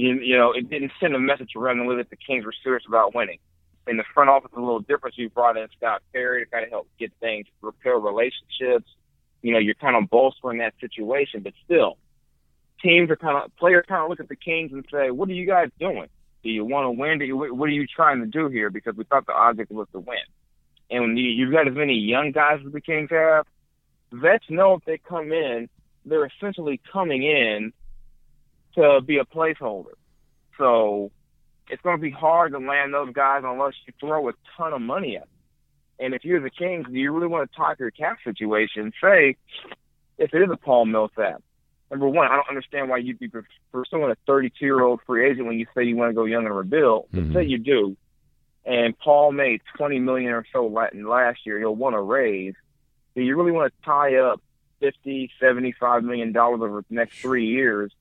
You, 0.00 0.14
you 0.14 0.38
know, 0.38 0.52
it 0.52 0.70
didn't 0.70 0.92
send 0.98 1.14
a 1.14 1.18
message 1.18 1.50
around 1.54 1.78
the 1.78 1.84
league 1.84 1.98
that 1.98 2.08
the 2.08 2.16
Kings 2.16 2.46
were 2.46 2.54
serious 2.64 2.84
about 2.88 3.14
winning. 3.14 3.38
In 3.86 3.98
the 3.98 4.04
front 4.14 4.30
office, 4.30 4.50
a 4.56 4.58
little 4.58 4.80
different. 4.80 5.18
You 5.18 5.28
brought 5.28 5.58
in 5.58 5.66
Scott 5.76 6.00
Perry 6.14 6.42
to 6.42 6.50
kind 6.50 6.64
of 6.64 6.70
help 6.70 6.88
get 6.98 7.12
things, 7.20 7.46
repair 7.60 7.98
relationships. 7.98 8.88
You 9.42 9.52
know, 9.52 9.58
you're 9.58 9.74
kind 9.74 9.96
of 9.96 10.08
bolstering 10.08 10.56
that 10.60 10.72
situation, 10.80 11.42
but 11.42 11.52
still, 11.66 11.98
teams 12.82 13.10
are 13.10 13.16
kind 13.16 13.36
of 13.36 13.54
players 13.56 13.84
kind 13.86 14.02
of 14.02 14.08
look 14.08 14.20
at 14.20 14.30
the 14.30 14.36
Kings 14.36 14.72
and 14.72 14.86
say, 14.90 15.10
"What 15.10 15.28
are 15.28 15.34
you 15.34 15.46
guys 15.46 15.68
doing? 15.78 16.08
Do 16.42 16.48
you 16.48 16.64
want 16.64 16.86
to 16.86 16.92
win? 16.92 17.18
Do 17.18 17.26
you, 17.26 17.36
what 17.36 17.66
are 17.66 17.72
you 17.72 17.86
trying 17.86 18.20
to 18.20 18.26
do 18.26 18.48
here?" 18.48 18.70
Because 18.70 18.96
we 18.96 19.04
thought 19.04 19.26
the 19.26 19.34
object 19.34 19.70
was 19.70 19.86
to 19.92 19.98
win. 19.98 20.24
And 20.90 21.02
when 21.02 21.16
you, 21.18 21.28
you've 21.28 21.52
got 21.52 21.68
as 21.68 21.74
many 21.74 21.94
young 21.94 22.32
guys 22.32 22.60
as 22.64 22.72
the 22.72 22.80
Kings 22.80 23.10
have, 23.10 23.46
vets 24.12 24.46
know 24.48 24.74
if 24.74 24.84
they 24.86 24.96
come 24.96 25.30
in, 25.30 25.68
they're 26.06 26.24
essentially 26.24 26.80
coming 26.90 27.22
in 27.22 27.74
to 28.74 29.00
be 29.00 29.18
a 29.18 29.24
placeholder. 29.24 29.94
So 30.58 31.10
it's 31.68 31.82
going 31.82 31.96
to 31.96 32.02
be 32.02 32.10
hard 32.10 32.52
to 32.52 32.58
land 32.58 32.92
those 32.92 33.12
guys 33.12 33.42
unless 33.44 33.74
you 33.86 33.92
throw 34.00 34.28
a 34.28 34.32
ton 34.56 34.72
of 34.72 34.82
money 34.82 35.16
at 35.16 35.22
them. 35.22 35.28
And 35.98 36.14
if 36.14 36.24
you're 36.24 36.40
the 36.40 36.50
Kings, 36.50 36.86
do 36.86 36.94
you 36.94 37.12
really 37.12 37.26
want 37.26 37.50
to 37.50 37.56
talk 37.56 37.78
your 37.78 37.90
cap 37.90 38.18
situation? 38.24 38.92
Say, 39.02 39.36
if 40.18 40.34
it 40.34 40.42
is 40.42 40.48
a 40.50 40.56
Paul 40.56 40.86
Millsap, 40.86 41.42
number 41.90 42.08
one, 42.08 42.26
I 42.26 42.36
don't 42.36 42.48
understand 42.48 42.88
why 42.88 42.98
you'd 42.98 43.18
be 43.18 43.30
pursuing 43.70 44.10
a 44.10 44.16
32 44.26 44.64
year 44.64 44.80
old 44.80 45.00
free 45.06 45.28
agent 45.30 45.46
when 45.46 45.58
you 45.58 45.66
say 45.74 45.84
you 45.84 45.96
want 45.96 46.10
to 46.10 46.14
go 46.14 46.24
young 46.24 46.46
and 46.46 46.56
rebuild. 46.56 47.08
Mm-hmm. 47.12 47.32
But 47.32 47.40
say 47.40 47.46
you 47.46 47.58
do, 47.58 47.96
and 48.64 48.98
Paul 48.98 49.32
made 49.32 49.60
20 49.76 49.98
million 50.00 50.32
or 50.32 50.44
so 50.52 50.66
last 50.66 51.40
year. 51.44 51.58
You'll 51.58 51.76
want 51.76 51.94
to 51.94 52.00
raise. 52.00 52.54
Do 53.14 53.22
you 53.22 53.36
really 53.36 53.52
want 53.52 53.72
to 53.72 53.84
tie 53.84 54.16
up 54.16 54.40
50, 54.80 55.30
75 55.40 56.04
million 56.04 56.32
dollars 56.32 56.60
over 56.62 56.84
the 56.88 56.94
next 56.94 57.18
three 57.18 57.46
years 57.46 57.92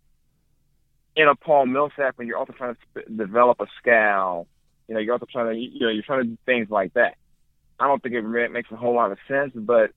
in 1.19 1.27
a 1.27 1.35
Paul 1.35 1.65
Millsap, 1.65 2.19
and 2.19 2.27
you're 2.27 2.37
also 2.37 2.53
trying 2.53 2.75
to 2.95 3.01
develop 3.03 3.59
a 3.59 3.67
Skal. 3.79 4.47
You 4.87 4.95
know, 4.95 4.99
you're 4.99 5.13
also 5.13 5.27
trying 5.31 5.53
to, 5.53 5.59
you 5.59 5.81
know, 5.81 5.89
you're 5.89 6.03
trying 6.03 6.23
to 6.23 6.29
do 6.29 6.37
things 6.45 6.69
like 6.69 6.93
that. 6.93 7.15
I 7.79 7.87
don't 7.87 8.01
think 8.01 8.15
it 8.15 8.51
makes 8.51 8.71
a 8.71 8.75
whole 8.75 8.95
lot 8.95 9.11
of 9.11 9.17
sense, 9.27 9.51
but 9.55 9.91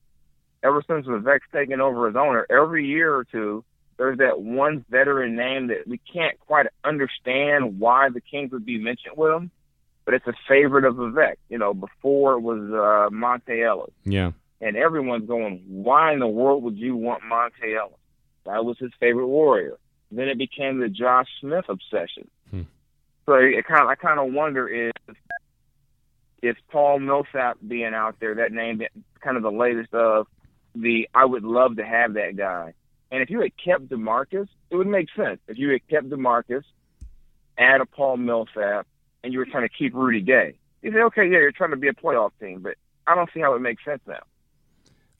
ever 0.63 0.83
since 0.87 1.05
Vivek's 1.05 1.47
taken 1.51 1.81
over 1.81 2.07
as 2.07 2.15
owner, 2.15 2.45
every 2.49 2.85
year 2.85 3.13
or 3.13 3.25
two, 3.25 3.65
there's 3.97 4.19
that 4.19 4.41
one 4.41 4.85
veteran 4.89 5.35
name 5.35 5.67
that 5.67 5.87
we 5.87 5.99
can't 6.11 6.39
quite 6.39 6.67
understand 6.83 7.79
why 7.79 8.09
the 8.09 8.21
Kings 8.21 8.51
would 8.51 8.65
be 8.65 8.77
mentioned 8.77 9.15
with 9.17 9.31
him 9.31 9.51
but 10.05 10.13
it's 10.13 10.27
a 10.27 10.33
favorite 10.47 10.85
of 10.85 10.95
Vivek. 10.95 11.35
You 11.49 11.57
know, 11.57 11.73
before 11.73 12.33
it 12.33 12.41
was 12.41 12.59
uh, 12.59 13.13
Monta 13.13 13.65
Ellis. 13.65 13.93
Yeah. 14.03 14.31
And 14.61 14.77
everyone's 14.77 15.27
going, 15.27 15.63
why 15.67 16.13
in 16.13 16.19
the 16.19 16.27
world 16.27 16.63
would 16.63 16.77
you 16.77 16.95
want 16.95 17.23
Monta 17.23 17.77
Ellis? 17.77 17.93
That 18.45 18.65
was 18.65 18.77
his 18.79 18.91
favorite 18.99 19.27
warrior. 19.27 19.77
Then 20.15 20.27
it 20.27 20.37
became 20.37 20.79
the 20.79 20.89
Josh 20.89 21.27
Smith 21.39 21.65
obsession. 21.69 22.29
Hmm. 22.49 22.61
So 23.25 23.33
it 23.33 23.65
kind 23.65 23.81
of, 23.81 23.87
I 23.87 23.95
kind 23.95 24.19
of 24.19 24.33
wonder 24.33 24.67
if 24.67 24.93
if 26.41 26.57
Paul 26.69 26.99
Millsap 26.99 27.57
being 27.65 27.93
out 27.93 28.19
there, 28.19 28.35
that 28.35 28.51
name, 28.51 28.81
kind 29.21 29.37
of 29.37 29.43
the 29.43 29.51
latest 29.51 29.93
of 29.93 30.27
the 30.75 31.07
I 31.15 31.25
would 31.25 31.43
love 31.43 31.77
to 31.77 31.85
have 31.85 32.13
that 32.15 32.35
guy. 32.35 32.73
And 33.11 33.21
if 33.21 33.29
you 33.29 33.41
had 33.41 33.51
kept 33.57 33.89
DeMarcus, 33.89 34.47
it 34.69 34.75
would 34.75 34.87
make 34.87 35.07
sense. 35.15 35.39
If 35.47 35.57
you 35.57 35.69
had 35.69 35.87
kept 35.87 36.09
DeMarcus, 36.09 36.63
add 37.57 37.79
a 37.79 37.85
Paul 37.85 38.17
Millsap, 38.17 38.87
and 39.23 39.31
you 39.31 39.39
were 39.39 39.45
trying 39.45 39.67
to 39.67 39.73
keep 39.73 39.93
Rudy 39.93 40.21
Gay. 40.21 40.55
You 40.81 40.91
say, 40.91 40.99
okay, 40.99 41.23
yeah, 41.23 41.37
you're 41.37 41.51
trying 41.51 41.69
to 41.69 41.77
be 41.77 41.87
a 41.87 41.93
playoff 41.93 42.31
team, 42.39 42.61
but 42.61 42.75
I 43.07 43.15
don't 43.15 43.29
see 43.33 43.39
how 43.39 43.53
it 43.53 43.59
makes 43.59 43.85
sense 43.85 44.01
now. 44.07 44.23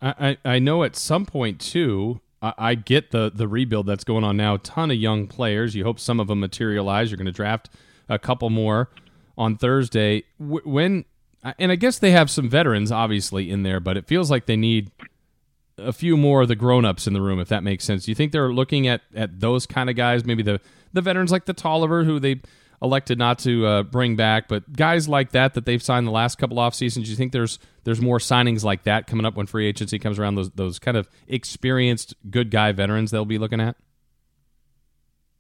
I, 0.01 0.37
I 0.43 0.59
know 0.59 0.83
at 0.83 0.97
some 0.97 1.25
point 1.25 1.61
too. 1.61 2.19
I, 2.43 2.53
I 2.57 2.75
get 2.75 3.11
the 3.11 3.31
the 3.33 3.47
rebuild 3.47 3.87
that's 3.87 4.03
going 4.03 4.23
on 4.23 4.37
now. 4.37 4.55
A 4.55 4.59
ton 4.59 4.91
of 4.91 4.97
young 4.97 5.25
players. 5.27 5.73
You 5.73 5.83
hope 5.85 5.99
some 5.99 6.19
of 6.19 6.27
them 6.27 6.41
materialize. 6.41 7.09
You're 7.09 7.17
going 7.17 7.25
to 7.25 7.31
draft 7.31 7.69
a 8.09 8.19
couple 8.19 8.49
more 8.51 8.89
on 9.37 9.57
Thursday. 9.57 10.23
When 10.37 11.05
and 11.57 11.71
I 11.71 11.75
guess 11.75 11.97
they 11.97 12.11
have 12.11 12.29
some 12.29 12.49
veterans 12.49 12.91
obviously 12.91 13.49
in 13.49 13.63
there, 13.63 13.79
but 13.79 13.97
it 13.97 14.05
feels 14.05 14.29
like 14.29 14.45
they 14.45 14.57
need 14.57 14.91
a 15.79 15.91
few 15.93 16.15
more 16.15 16.43
of 16.43 16.47
the 16.47 16.55
grown-ups 16.55 17.07
in 17.07 17.13
the 17.13 17.21
room 17.21 17.39
if 17.39 17.47
that 17.47 17.63
makes 17.63 17.83
sense. 17.83 18.05
Do 18.05 18.11
you 18.11 18.15
think 18.15 18.31
they're 18.31 18.53
looking 18.53 18.87
at 18.87 19.01
at 19.15 19.39
those 19.39 19.65
kind 19.65 19.89
of 19.89 19.95
guys, 19.95 20.25
maybe 20.25 20.43
the 20.43 20.59
the 20.91 21.01
veterans 21.01 21.31
like 21.31 21.45
the 21.45 21.53
Tolliver 21.53 22.03
who 22.03 22.19
they 22.19 22.41
elected 22.83 23.17
not 23.17 23.39
to 23.39 23.65
uh, 23.65 23.83
bring 23.83 24.15
back. 24.15 24.47
But 24.47 24.71
guys 24.71 25.07
like 25.07 25.31
that 25.31 25.53
that 25.53 25.65
they've 25.65 25.81
signed 25.81 26.05
the 26.05 26.11
last 26.11 26.37
couple 26.37 26.59
off 26.59 26.75
seasons, 26.75 27.05
do 27.05 27.11
you 27.11 27.17
think 27.17 27.31
there's 27.31 27.57
there's 27.85 28.01
more 28.01 28.19
signings 28.19 28.63
like 28.63 28.83
that 28.83 29.07
coming 29.07 29.25
up 29.25 29.35
when 29.35 29.47
free 29.47 29.67
agency 29.67 29.97
comes 29.97 30.19
around? 30.19 30.35
Those 30.35 30.51
those 30.51 30.79
kind 30.79 30.97
of 30.97 31.09
experienced 31.27 32.13
good 32.29 32.51
guy 32.51 32.71
veterans 32.73 33.09
they'll 33.09 33.25
be 33.25 33.39
looking 33.39 33.61
at. 33.61 33.77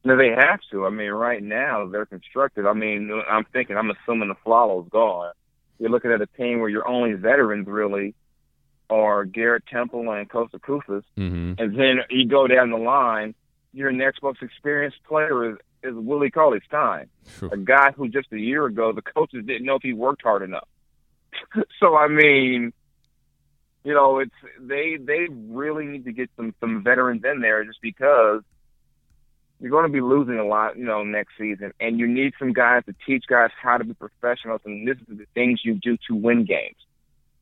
No, 0.05 0.17
they 0.17 0.29
have 0.29 0.59
to. 0.71 0.85
I 0.85 0.89
mean, 0.89 1.11
right 1.11 1.41
now 1.41 1.87
they're 1.87 2.05
constructed. 2.05 2.65
I 2.65 2.73
mean, 2.73 3.09
I'm 3.29 3.45
thinking, 3.53 3.77
I'm 3.77 3.91
assuming 3.91 4.33
Afflalo's 4.33 4.89
gone. 4.89 5.31
You're 5.79 5.91
looking 5.91 6.11
at 6.11 6.21
a 6.21 6.25
team 6.25 6.59
where 6.59 6.69
your 6.69 6.87
only 6.87 7.13
veterans 7.13 7.67
really 7.67 8.13
are 8.89 9.23
Garrett 9.23 9.65
Temple 9.67 10.11
and 10.11 10.29
Kosta 10.29 10.59
Koufos, 10.59 11.03
mm-hmm. 11.17 11.53
and 11.57 11.79
then 11.79 11.99
you 12.09 12.27
go 12.27 12.47
down 12.47 12.71
the 12.71 12.77
line. 12.77 13.33
Your 13.75 13.91
next 13.91 14.21
most 14.21 14.41
experienced 14.43 14.97
player 15.07 15.51
is 15.51 15.57
is 15.83 15.93
Willie 15.95 16.31
Cauley 16.31 16.59
Stein, 16.67 17.07
a 17.51 17.57
guy 17.57 17.91
who 17.91 18.07
just 18.07 18.31
a 18.31 18.39
year 18.39 18.65
ago 18.65 18.91
the 18.91 19.01
coaches 19.01 19.45
didn't 19.45 19.65
know 19.65 19.75
if 19.75 19.83
he 19.83 19.93
worked 19.93 20.21
hard 20.21 20.41
enough. 20.41 20.67
so 21.79 21.95
I 21.95 22.07
mean, 22.07 22.73
you 23.83 23.93
know, 23.93 24.19
it's 24.19 24.31
they 24.59 24.97
they 24.97 25.27
really 25.29 25.85
need 25.85 26.05
to 26.05 26.11
get 26.11 26.29
some 26.35 26.53
some 26.59 26.83
veterans 26.83 27.23
in 27.23 27.41
there 27.41 27.63
just 27.65 27.81
because 27.81 28.41
you're 29.59 29.71
going 29.71 29.85
to 29.85 29.91
be 29.91 30.01
losing 30.01 30.37
a 30.37 30.45
lot, 30.45 30.77
you 30.77 30.83
know, 30.83 31.03
next 31.03 31.33
season, 31.37 31.71
and 31.79 31.99
you 31.99 32.07
need 32.07 32.33
some 32.37 32.51
guys 32.51 32.83
to 32.85 32.95
teach 33.05 33.25
guys 33.27 33.49
how 33.61 33.77
to 33.77 33.83
be 33.83 33.93
professionals, 33.93 34.61
and 34.65 34.87
this 34.87 34.97
is 35.09 35.17
the 35.17 35.25
things 35.33 35.61
you 35.63 35.75
do 35.75 35.97
to 36.07 36.15
win 36.15 36.43
games. 36.43 36.75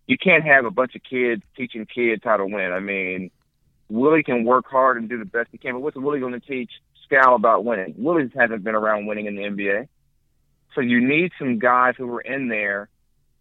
You 0.07 0.17
can't 0.17 0.43
have 0.43 0.65
a 0.65 0.71
bunch 0.71 0.93
of 0.95 1.01
kids 1.03 1.41
teaching 1.55 1.85
kids 1.85 2.21
how 2.23 2.37
to 2.37 2.45
win. 2.45 2.71
I 2.73 2.79
mean, 2.79 3.31
Willie 3.89 4.23
can 4.23 4.43
work 4.43 4.65
hard 4.67 4.97
and 4.97 5.09
do 5.09 5.17
the 5.17 5.25
best 5.25 5.49
he 5.51 5.57
can, 5.57 5.73
but 5.73 5.81
what's 5.81 5.97
Willie 5.97 6.19
going 6.19 6.33
to 6.33 6.39
teach 6.39 6.71
Skal 7.11 7.35
about 7.35 7.65
winning. 7.65 7.95
Willie 7.97 8.31
hasn't 8.35 8.63
been 8.63 8.75
around 8.75 9.05
winning 9.05 9.25
in 9.25 9.35
the 9.35 9.43
NBA. 9.43 9.87
So 10.73 10.81
you 10.81 11.05
need 11.05 11.31
some 11.37 11.59
guys 11.59 11.95
who 11.97 12.09
are 12.13 12.21
in 12.21 12.47
there 12.47 12.89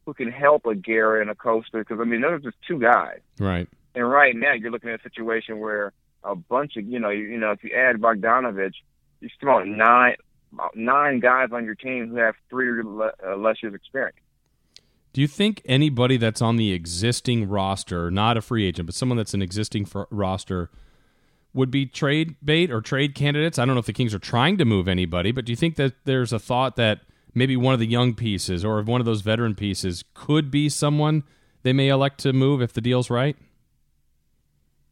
who 0.05 0.15
can 0.15 0.31
help 0.31 0.67
a 0.67 0.75
Garrett 0.75 1.23
and 1.23 1.31
a 1.31 1.35
Kosta 1.35 1.75
because 1.75 1.99
I 2.01 2.05
mean 2.05 2.21
those 2.21 2.33
are 2.33 2.39
just 2.41 2.57
two 2.67 2.81
guys. 2.81 3.21
Right. 3.39 3.69
And 3.95 4.09
right 4.09 4.35
now 4.35 4.53
you're 4.53 4.71
looking 4.71 4.91
at 4.91 5.01
a 5.01 5.03
situation 5.03 5.61
where 5.61 5.93
a 6.25 6.35
bunch 6.35 6.77
of 6.77 6.85
you 6.85 6.99
know 6.99 7.11
you, 7.11 7.25
you 7.25 7.39
know 7.39 7.53
if 7.53 7.63
you 7.63 7.71
add 7.77 7.97
Bogdanovich, 7.97 8.75
you 9.21 9.29
still 9.37 9.59
have 9.59 9.67
nine 9.67 10.17
about 10.53 10.77
nine 10.77 11.21
guys 11.21 11.51
on 11.53 11.65
your 11.65 11.77
team 11.77 12.09
who 12.09 12.17
have 12.17 12.35
three 12.49 12.69
or 12.69 13.13
uh, 13.25 13.37
less 13.37 13.63
years 13.63 13.75
experience. 13.75 14.17
Do 15.13 15.21
you 15.21 15.29
think 15.29 15.63
anybody 15.65 16.17
that's 16.17 16.41
on 16.41 16.57
the 16.57 16.73
existing 16.73 17.49
roster, 17.49 18.11
not 18.11 18.37
a 18.37 18.41
free 18.41 18.67
agent, 18.67 18.87
but 18.87 18.95
someone 18.95 19.17
that's 19.17 19.35
an 19.35 19.43
existing 19.43 19.89
roster, 20.11 20.71
would 21.53 21.71
be 21.71 21.87
trade 21.87 22.37
bait 22.45 22.71
or 22.71 22.81
trade 22.81 23.15
candidates. 23.15 23.59
I 23.59 23.65
don't 23.65 23.75
know 23.75 23.81
if 23.81 23.87
the 23.87 23.93
Kings 23.93 24.15
are 24.15 24.21
trying 24.21 24.59
to 24.59 24.65
move 24.65 24.89
anybody, 24.89 25.33
but 25.33 25.45
do 25.45 25.53
you 25.53 25.57
think 25.57 25.77
that 25.77 25.95
there's 26.05 26.33
a 26.33 26.39
thought 26.39 26.77
that 26.77 27.01
maybe 27.35 27.57
one 27.57 27.75
of 27.75 27.81
the 27.81 27.87
young 27.87 28.15
pieces 28.15 28.65
or 28.65 28.83
one 28.83 29.01
of 29.01 29.05
those 29.05 29.21
veteran 29.21 29.55
pieces 29.55 30.05
could 30.15 30.51
be 30.51 30.69
someone 30.69 31.25
they 31.63 31.73
may 31.73 31.89
elect 31.89 32.19
to 32.21 32.33
move 32.33 32.63
if 32.63 32.73
the 32.73 32.81
deal's 32.81 33.11
right? 33.11 33.37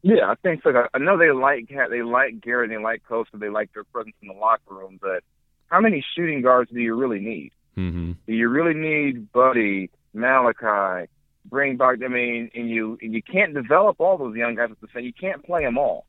Yeah, 0.03 0.31
I 0.31 0.35
think 0.37 0.63
so. 0.63 0.71
I 0.95 0.99
know 0.99 1.19
they 1.19 1.33
like 1.33 1.69
they 1.69 2.03
like 2.03 2.41
Garrett, 2.41 2.71
they 2.71 2.79
like 2.79 3.03
Kosta, 3.09 3.39
they 3.39 3.49
like 3.49 3.73
their 3.73 3.85
presence 3.85 4.15
in 4.23 4.29
the 4.29 4.35
locker 4.35 4.75
room. 4.75 4.99
But 5.01 5.25
how 5.67 5.81
many 5.81 6.05
shooting 6.15 6.43
guards 6.43 6.71
do 6.71 6.81
you 6.81 6.95
really 6.95 7.21
need? 7.21 7.53
Mm-hmm. 7.77 8.13
Do 8.27 8.33
you 8.33 8.49
really 8.49 8.75
need 8.75 9.33
Buddy, 9.33 9.91
Malachi, 10.15 11.09
bring 11.45 11.77
back? 11.77 11.99
I 12.05 12.09
mean, 12.09 12.51
and 12.55 12.71
you 12.71 12.99
and 13.03 13.13
you 13.13 13.23
can't 13.23 13.55
develop 13.55 14.01
all 14.01 14.17
those 14.19 14.37
young 14.37 14.55
guys 14.55 14.71
at 14.71 14.81
the 14.81 14.89
same. 14.95 15.05
You 15.05 15.13
can't 15.13 15.45
play 15.45 15.65
them 15.65 15.79
all. 15.79 16.07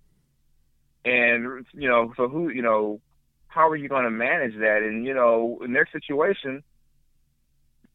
And 1.05 1.65
you 1.73 1.87
know, 1.87 2.13
so 2.17 2.27
who 2.27 2.49
you 2.49 2.61
know, 2.61 2.99
how 3.47 3.67
are 3.69 3.75
you 3.75 3.89
going 3.89 4.03
to 4.03 4.11
manage 4.11 4.53
that? 4.59 4.81
And 4.83 5.05
you 5.05 5.13
know, 5.13 5.59
in 5.63 5.73
their 5.73 5.87
situation, 5.91 6.63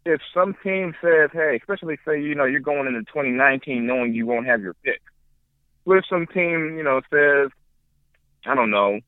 if 0.04 0.20
some 0.32 0.54
team 0.62 0.94
says, 1.02 1.30
"Hey," 1.32 1.58
especially 1.61 1.99
say 2.06 2.20
you 2.20 2.34
know 2.34 2.44
you're 2.44 2.61
going 2.61 2.87
into 2.87 3.00
2019 3.00 3.87
knowing 3.87 4.14
you 4.14 4.26
won't 4.26 4.46
have 4.46 4.62
your 4.62 4.75
pick. 4.84 5.02
What 5.84 5.99
if 5.99 6.04
some 6.08 6.26
team 6.26 6.76
you 6.76 6.82
know 6.82 7.00
says, 7.11 7.50
I 8.46 8.54
don't 8.54 8.70
know, 8.70 9.00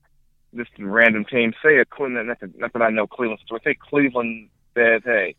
just 0.55 0.71
random 0.79 1.25
team, 1.25 1.53
say 1.63 1.79
a 1.79 1.85
Cleveland, 1.85 2.29
not 2.29 2.41
that, 2.41 2.59
not 2.59 2.73
that 2.73 2.83
I 2.83 2.91
know 2.91 3.07
Cleveland, 3.07 3.41
so 3.49 3.59
say 3.65 3.75
Cleveland 3.75 4.49
says, 4.75 5.03
hey, 5.05 5.35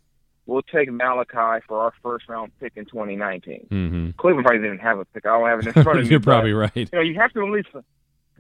we'll 0.45 0.61
take 0.61 0.91
Malachi 0.91 1.63
for 1.67 1.79
our 1.79 1.93
first 2.01 2.27
round 2.29 2.51
pick 2.59 2.73
in 2.75 2.85
2019. 2.85 3.67
Mm-hmm. 3.69 4.09
Cleveland 4.17 4.45
probably 4.45 4.61
didn't 4.61 4.79
have 4.79 4.99
a 4.99 5.05
pick. 5.05 5.25
I 5.25 5.37
don't 5.37 5.47
have 5.47 5.59
it 5.59 5.67
in 5.67 5.83
front 5.83 5.99
of 5.99 6.05
me. 6.05 6.11
You're 6.11 6.19
but, 6.19 6.31
probably 6.31 6.53
right. 6.53 6.75
You 6.75 6.87
know, 6.93 7.01
you 7.01 7.15
have 7.19 7.33
to 7.33 7.45
at 7.45 7.51
least, 7.51 7.69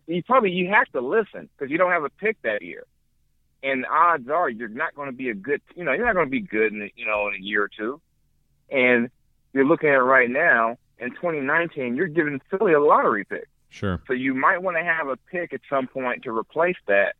you 0.07 0.23
probably, 0.23 0.51
you 0.51 0.69
have 0.69 0.87
to 0.93 1.01
listen 1.01 1.49
because 1.57 1.69
you 1.71 1.77
don't 1.77 1.91
have 1.91 2.03
a 2.03 2.09
pick 2.09 2.41
that 2.43 2.61
year. 2.61 2.85
And 3.63 3.85
odds 3.85 4.29
are 4.29 4.49
you're 4.49 4.69
not 4.69 4.95
going 4.95 5.09
to 5.09 5.15
be 5.15 5.29
a 5.29 5.33
good, 5.33 5.61
you 5.75 5.83
know, 5.83 5.91
you're 5.91 6.05
not 6.05 6.15
going 6.15 6.27
to 6.27 6.31
be 6.31 6.41
good 6.41 6.73
in, 6.73 6.89
you 6.95 7.05
know, 7.05 7.27
in 7.27 7.35
a 7.35 7.43
year 7.43 7.63
or 7.63 7.69
two. 7.69 7.99
And 8.69 9.09
you're 9.53 9.65
looking 9.65 9.89
at 9.89 9.95
it 9.95 9.99
right 9.99 10.29
now, 10.29 10.77
in 10.99 11.11
2019, 11.11 11.95
you're 11.95 12.07
giving 12.07 12.41
Philly 12.49 12.73
a 12.73 12.79
lottery 12.79 13.25
pick. 13.25 13.47
Sure. 13.69 14.01
So 14.07 14.13
you 14.13 14.33
might 14.33 14.61
want 14.61 14.77
to 14.77 14.83
have 14.83 15.07
a 15.07 15.17
pick 15.17 15.53
at 15.53 15.61
some 15.69 15.87
point 15.87 16.23
to 16.23 16.35
replace 16.35 16.77
that, 16.87 17.15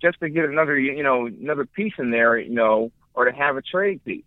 just 0.00 0.20
to 0.20 0.28
get 0.28 0.44
another, 0.44 0.78
you 0.78 1.02
know, 1.02 1.26
another 1.26 1.66
piece 1.66 1.94
in 1.98 2.10
there, 2.10 2.38
you 2.38 2.50
know, 2.50 2.90
or 3.14 3.26
to 3.26 3.32
have 3.32 3.56
a 3.56 3.62
trade 3.62 4.04
piece. 4.04 4.24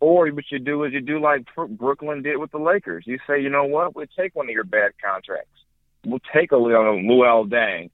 Or 0.00 0.28
what 0.30 0.44
you 0.50 0.58
do 0.58 0.82
is 0.84 0.92
you 0.92 1.00
do 1.00 1.20
like 1.20 1.46
Brooklyn 1.54 2.22
did 2.22 2.38
with 2.38 2.50
the 2.50 2.58
Lakers. 2.58 3.04
You 3.06 3.18
say, 3.26 3.40
you 3.40 3.50
know 3.50 3.64
what, 3.64 3.94
we'll 3.94 4.06
take 4.18 4.34
one 4.34 4.46
of 4.46 4.52
your 4.52 4.64
bad 4.64 4.92
contracts. 5.02 5.60
We'll 6.04 6.20
take 6.34 6.52
a 6.52 6.56
um, 6.56 6.62
Luol 6.64 7.48
Deng, 7.48 7.90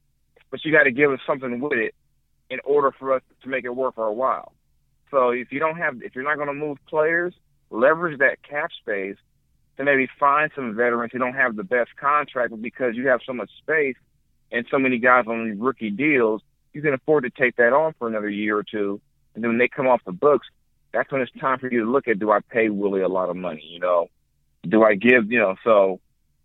but 0.50 0.64
you 0.64 0.72
got 0.72 0.84
to 0.84 0.90
give 0.90 1.10
us 1.10 1.20
something 1.26 1.60
with 1.60 1.78
it 1.78 1.94
in 2.50 2.60
order 2.64 2.90
for 2.98 3.14
us 3.14 3.22
to 3.42 3.48
make 3.48 3.64
it 3.64 3.74
work 3.74 3.94
for 3.94 4.06
a 4.06 4.12
while. 4.12 4.52
So 5.10 5.30
if 5.30 5.52
you 5.52 5.58
don't 5.58 5.76
have, 5.76 6.02
if 6.02 6.14
you're 6.14 6.24
not 6.24 6.36
going 6.36 6.48
to 6.48 6.54
move 6.54 6.78
players, 6.88 7.34
leverage 7.70 8.18
that 8.18 8.42
cap 8.42 8.70
space 8.80 9.16
to 9.76 9.84
maybe 9.84 10.08
find 10.18 10.50
some 10.54 10.74
veterans 10.74 11.12
who 11.12 11.18
don't 11.18 11.34
have 11.34 11.56
the 11.56 11.64
best 11.64 11.90
contract, 11.96 12.50
but 12.50 12.62
because 12.62 12.94
you 12.96 13.08
have 13.08 13.20
so 13.24 13.32
much 13.32 13.50
space 13.58 13.96
and 14.50 14.66
so 14.70 14.78
many 14.78 14.98
guys 14.98 15.24
on 15.26 15.48
these 15.48 15.58
rookie 15.58 15.90
deals, 15.90 16.42
you 16.72 16.82
can 16.82 16.94
afford 16.94 17.24
to 17.24 17.30
take 17.30 17.56
that 17.56 17.72
on 17.72 17.94
for 17.98 18.08
another 18.08 18.28
year 18.28 18.58
or 18.58 18.64
two. 18.64 19.00
And 19.34 19.44
then 19.44 19.50
when 19.50 19.58
they 19.58 19.68
come 19.68 19.86
off 19.86 20.00
the 20.04 20.12
books, 20.12 20.46
that's 20.92 21.10
when 21.12 21.20
it's 21.20 21.32
time 21.38 21.58
for 21.58 21.70
you 21.70 21.84
to 21.84 21.90
look 21.90 22.08
at 22.08 22.18
do 22.18 22.30
I 22.30 22.40
pay 22.40 22.70
Willie 22.70 23.02
a 23.02 23.08
lot 23.08 23.28
of 23.28 23.36
money? 23.36 23.64
You 23.64 23.78
know, 23.78 24.08
do 24.66 24.82
I 24.82 24.94
give, 24.94 25.30
you 25.30 25.38
know, 25.38 25.54
so 25.62 26.00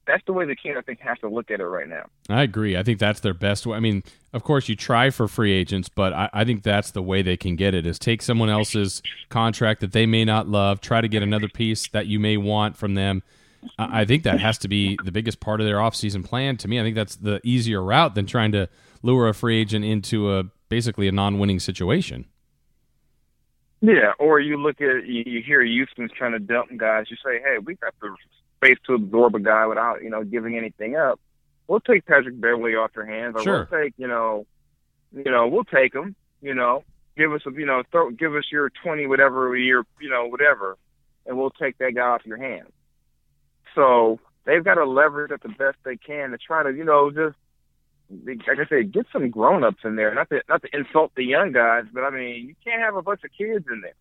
that's 0.05 0.23
the 0.25 0.33
way 0.33 0.45
the 0.45 0.55
Kings 0.55 0.75
I 0.77 0.81
think 0.81 0.99
has 1.01 1.17
to 1.19 1.29
look 1.29 1.51
at 1.51 1.59
it 1.59 1.65
right 1.65 1.87
now. 1.87 2.05
I 2.29 2.43
agree. 2.43 2.75
I 2.75 2.83
think 2.83 2.99
that's 2.99 3.19
their 3.21 3.33
best 3.33 3.65
way. 3.65 3.77
I 3.77 3.79
mean, 3.79 4.03
of 4.33 4.43
course, 4.43 4.67
you 4.67 4.75
try 4.75 5.09
for 5.09 5.27
free 5.27 5.53
agents, 5.53 5.89
but 5.89 6.13
I, 6.13 6.29
I, 6.33 6.45
think 6.45 6.63
that's 6.63 6.91
the 6.91 7.01
way 7.01 7.21
they 7.21 7.37
can 7.37 7.55
get 7.55 7.73
it: 7.73 7.85
is 7.85 7.99
take 7.99 8.21
someone 8.21 8.49
else's 8.49 9.01
contract 9.29 9.81
that 9.81 9.91
they 9.91 10.05
may 10.05 10.25
not 10.25 10.47
love, 10.47 10.81
try 10.81 11.01
to 11.01 11.07
get 11.07 11.23
another 11.23 11.47
piece 11.47 11.87
that 11.89 12.07
you 12.07 12.19
may 12.19 12.37
want 12.37 12.75
from 12.75 12.95
them. 12.95 13.23
I, 13.77 14.01
I 14.01 14.05
think 14.05 14.23
that 14.23 14.39
has 14.39 14.57
to 14.59 14.67
be 14.67 14.97
the 15.03 15.11
biggest 15.11 15.39
part 15.39 15.61
of 15.61 15.65
their 15.65 15.77
offseason 15.77 16.25
plan. 16.25 16.57
To 16.57 16.67
me, 16.67 16.79
I 16.79 16.83
think 16.83 16.95
that's 16.95 17.15
the 17.15 17.39
easier 17.43 17.81
route 17.81 18.15
than 18.15 18.25
trying 18.25 18.51
to 18.53 18.67
lure 19.01 19.27
a 19.29 19.33
free 19.33 19.59
agent 19.59 19.85
into 19.85 20.33
a 20.33 20.45
basically 20.69 21.07
a 21.07 21.11
non-winning 21.11 21.59
situation. 21.59 22.25
Yeah, 23.81 24.13
or 24.17 24.39
you 24.39 24.57
look 24.57 24.79
at 24.79 25.05
you, 25.05 25.23
you 25.25 25.43
hear 25.45 25.61
Houston's 25.61 26.11
trying 26.17 26.31
to 26.31 26.39
dump 26.39 26.69
guys. 26.77 27.07
You 27.09 27.17
say, 27.17 27.41
hey, 27.41 27.57
we 27.57 27.75
got 27.75 27.93
the 28.01 28.15
space 28.63 28.77
to 28.87 28.93
absorb 28.93 29.35
a 29.35 29.39
guy 29.39 29.65
without 29.65 30.03
you 30.03 30.09
know 30.09 30.23
giving 30.23 30.57
anything 30.57 30.95
up. 30.95 31.19
We'll 31.67 31.79
take 31.79 32.05
Patrick 32.05 32.39
Beverley 32.39 32.75
off 32.75 32.91
your 32.95 33.05
hands, 33.05 33.35
or 33.37 33.43
sure. 33.43 33.67
we'll 33.71 33.81
take 33.81 33.93
you 33.97 34.07
know, 34.07 34.45
you 35.13 35.31
know, 35.31 35.47
we'll 35.47 35.63
take 35.63 35.93
him. 35.93 36.15
You 36.41 36.53
know, 36.53 36.83
give 37.17 37.31
us 37.33 37.41
a 37.45 37.51
you 37.51 37.65
know, 37.65 37.83
throw, 37.91 38.11
give 38.11 38.35
us 38.35 38.45
your 38.51 38.69
twenty 38.69 39.07
whatever 39.07 39.55
year, 39.55 39.83
you 39.99 40.09
know, 40.09 40.25
whatever, 40.27 40.77
and 41.25 41.37
we'll 41.37 41.51
take 41.51 41.77
that 41.77 41.95
guy 41.95 42.01
off 42.01 42.25
your 42.25 42.37
hands. 42.37 42.71
So 43.75 44.19
they've 44.45 44.63
got 44.63 44.75
to 44.75 44.85
leverage 44.85 45.31
it 45.31 45.41
the 45.41 45.49
best 45.49 45.77
they 45.83 45.97
can 45.97 46.31
to 46.31 46.37
try 46.37 46.63
to 46.63 46.71
you 46.73 46.83
know 46.83 47.11
just 47.11 47.35
like 48.25 48.59
I 48.59 48.65
said, 48.67 48.91
get 48.91 49.07
some 49.11 49.29
grown 49.29 49.63
ups 49.63 49.79
in 49.83 49.95
there. 49.95 50.13
Not 50.13 50.29
to 50.29 50.41
not 50.49 50.61
to 50.61 50.69
insult 50.73 51.13
the 51.15 51.23
young 51.23 51.51
guys, 51.51 51.85
but 51.91 52.03
I 52.03 52.09
mean, 52.09 52.47
you 52.47 52.55
can't 52.63 52.81
have 52.81 52.95
a 52.95 53.01
bunch 53.01 53.21
of 53.23 53.31
kids 53.35 53.65
in 53.71 53.81
there. 53.81 53.93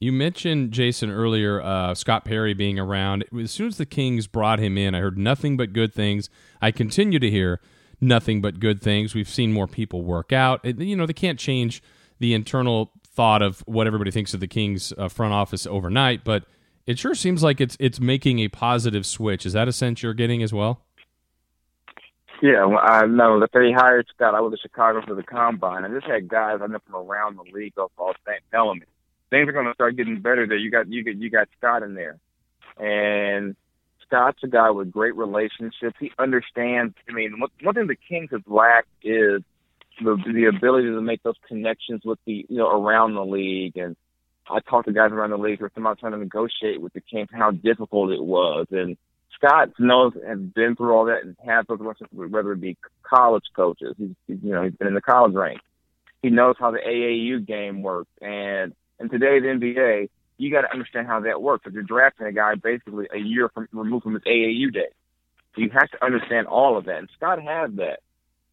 You 0.00 0.12
mentioned 0.12 0.72
Jason 0.72 1.10
earlier, 1.10 1.60
uh, 1.60 1.94
Scott 1.94 2.24
Perry 2.24 2.54
being 2.54 2.78
around. 2.78 3.26
As 3.38 3.50
soon 3.50 3.68
as 3.68 3.76
the 3.76 3.84
Kings 3.84 4.26
brought 4.26 4.58
him 4.58 4.78
in, 4.78 4.94
I 4.94 5.00
heard 5.00 5.18
nothing 5.18 5.58
but 5.58 5.74
good 5.74 5.92
things. 5.92 6.30
I 6.62 6.70
continue 6.70 7.18
to 7.18 7.30
hear 7.30 7.60
nothing 8.00 8.40
but 8.40 8.60
good 8.60 8.80
things. 8.80 9.14
We've 9.14 9.28
seen 9.28 9.52
more 9.52 9.66
people 9.66 10.02
work 10.02 10.32
out. 10.32 10.60
It, 10.64 10.80
you 10.80 10.96
know, 10.96 11.04
they 11.04 11.12
can't 11.12 11.38
change 11.38 11.82
the 12.18 12.32
internal 12.32 12.92
thought 13.06 13.42
of 13.42 13.60
what 13.66 13.86
everybody 13.86 14.10
thinks 14.10 14.32
of 14.32 14.40
the 14.40 14.46
Kings 14.46 14.94
uh, 14.96 15.08
front 15.08 15.34
office 15.34 15.66
overnight, 15.66 16.24
but 16.24 16.44
it 16.86 16.98
sure 16.98 17.14
seems 17.14 17.42
like 17.42 17.60
it's 17.60 17.76
it's 17.78 18.00
making 18.00 18.38
a 18.38 18.48
positive 18.48 19.04
switch. 19.04 19.44
Is 19.44 19.52
that 19.52 19.68
a 19.68 19.72
sense 19.72 20.02
you're 20.02 20.14
getting 20.14 20.42
as 20.42 20.52
well? 20.52 20.80
Yeah, 22.40 22.64
well, 22.64 22.80
I 22.82 23.04
know 23.04 23.38
that 23.40 23.50
they 23.52 23.70
hired 23.70 24.06
Scott. 24.14 24.34
I 24.34 24.40
was 24.40 24.54
in 24.54 24.58
Chicago 24.62 25.02
for 25.06 25.14
the 25.14 25.22
combine, 25.22 25.84
and 25.84 25.94
just 25.94 26.10
had 26.10 26.26
guys 26.26 26.60
I 26.62 26.68
know 26.68 26.78
from 26.86 27.06
around 27.06 27.36
the 27.36 27.52
league 27.52 27.74
go 27.74 27.90
all 27.98 28.14
me 28.74 28.80
things 29.30 29.48
are 29.48 29.52
going 29.52 29.66
to 29.66 29.74
start 29.74 29.96
getting 29.96 30.20
better. 30.20 30.46
There, 30.46 30.58
you 30.58 30.70
got 30.70 30.88
you 30.88 31.04
got 31.04 31.16
you 31.16 31.30
got 31.30 31.48
Scott 31.58 31.82
in 31.82 31.94
there, 31.94 32.18
and 32.78 33.56
Scott's 34.06 34.40
a 34.42 34.48
guy 34.48 34.70
with 34.70 34.90
great 34.90 35.16
relationships. 35.16 35.96
He 35.98 36.10
understands. 36.18 36.94
I 37.08 37.12
mean, 37.12 37.38
one, 37.38 37.74
thing 37.74 37.86
the 37.86 37.96
Kings 37.96 38.30
have 38.32 38.42
lacked 38.46 38.88
is 39.02 39.42
the 40.02 40.16
the 40.32 40.46
ability 40.46 40.88
to 40.88 41.00
make 41.00 41.22
those 41.22 41.36
connections 41.46 42.02
with 42.04 42.18
the 42.26 42.46
you 42.48 42.58
know 42.58 42.70
around 42.70 43.14
the 43.14 43.24
league. 43.24 43.76
And 43.76 43.96
I 44.48 44.60
talked 44.60 44.88
to 44.88 44.92
guys 44.92 45.12
around 45.12 45.30
the 45.30 45.38
league 45.38 45.60
who 45.60 45.66
are 45.66 45.72
about 45.76 46.00
trying 46.00 46.12
to 46.12 46.18
negotiate 46.18 46.80
with 46.80 46.92
the 46.92 47.00
Kings, 47.00 47.28
how 47.32 47.52
difficult 47.52 48.10
it 48.10 48.22
was, 48.22 48.66
and 48.70 48.96
Scott 49.36 49.70
knows 49.78 50.12
and 50.26 50.52
been 50.52 50.76
through 50.76 50.92
all 50.92 51.06
that 51.06 51.22
and 51.22 51.36
has 51.46 51.64
those 51.68 51.80
relationships 51.80 52.12
whether 52.12 52.52
it 52.52 52.60
be 52.60 52.76
college 53.02 53.44
coaches. 53.54 53.94
He's, 53.96 54.10
he's 54.26 54.38
you 54.42 54.52
know 54.52 54.64
he's 54.64 54.74
been 54.74 54.88
in 54.88 54.94
the 54.94 55.00
college 55.00 55.34
ranks. 55.34 55.62
He 56.22 56.28
knows 56.28 56.56
how 56.58 56.70
the 56.70 56.78
AAU 56.78 57.46
game 57.46 57.82
works, 57.82 58.10
and 58.20 58.74
in 59.00 59.08
today's 59.08 59.42
NBA, 59.42 60.08
you 60.38 60.50
got 60.50 60.62
to 60.62 60.72
understand 60.72 61.06
how 61.06 61.20
that 61.20 61.42
works. 61.42 61.66
If 61.66 61.74
you're 61.74 61.82
drafting 61.82 62.26
a 62.26 62.32
guy 62.32 62.54
basically 62.54 63.06
a 63.12 63.18
year 63.18 63.48
from 63.48 63.68
removed 63.72 64.04
from 64.04 64.14
his 64.14 64.22
AAU 64.22 64.72
day, 64.72 64.88
so 65.54 65.62
you 65.62 65.70
have 65.70 65.90
to 65.90 66.04
understand 66.04 66.46
all 66.46 66.78
of 66.78 66.84
that. 66.84 66.98
And 66.98 67.08
Scott 67.16 67.42
has 67.42 67.70
that, 67.76 68.00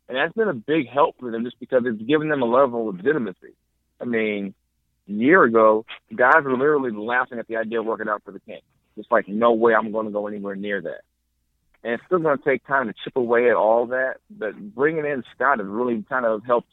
and 0.08 0.18
that's 0.18 0.34
been 0.34 0.48
a 0.48 0.54
big 0.54 0.90
help 0.90 1.18
for 1.20 1.32
them 1.32 1.44
just 1.44 1.60
because 1.60 1.84
it's 1.86 2.02
given 2.02 2.30
them 2.30 2.42
a 2.42 2.46
level 2.46 2.90
of 2.90 2.98
legitimacy. 2.98 3.54
I 4.02 4.06
mean, 4.06 4.54
a 5.08 5.12
year 5.12 5.44
ago, 5.44 5.86
guys 6.16 6.44
were 6.44 6.58
literally 6.58 6.92
laughing 6.92 7.40
at 7.40 7.48
the 7.48 7.58
idea 7.58 7.80
of 7.80 7.86
working 7.86 8.10
out 8.10 8.24
for 8.24 8.32
the 8.32 8.40
Kings. 8.40 8.62
It's 8.96 9.12
like, 9.12 9.28
no 9.28 9.54
way 9.54 9.74
I'm 9.76 9.92
going 9.92 10.08
to 10.08 10.12
go 10.12 10.28
anywhere 10.28 10.56
near 10.56 10.82
that. 10.82 11.02
And 11.84 11.94
it's 11.94 12.04
still 12.06 12.20
going 12.20 12.38
to 12.38 12.44
take 12.44 12.66
time 12.66 12.88
to 12.88 12.94
chip 13.04 13.16
away 13.16 13.50
at 13.50 13.56
all 13.56 13.88
that, 13.88 14.16
but 14.30 14.58
bringing 14.74 15.06
in 15.06 15.24
Scott 15.36 15.60
has 15.60 15.68
really 15.68 16.04
kind 16.10 16.26
of 16.26 16.44
helped 16.44 16.70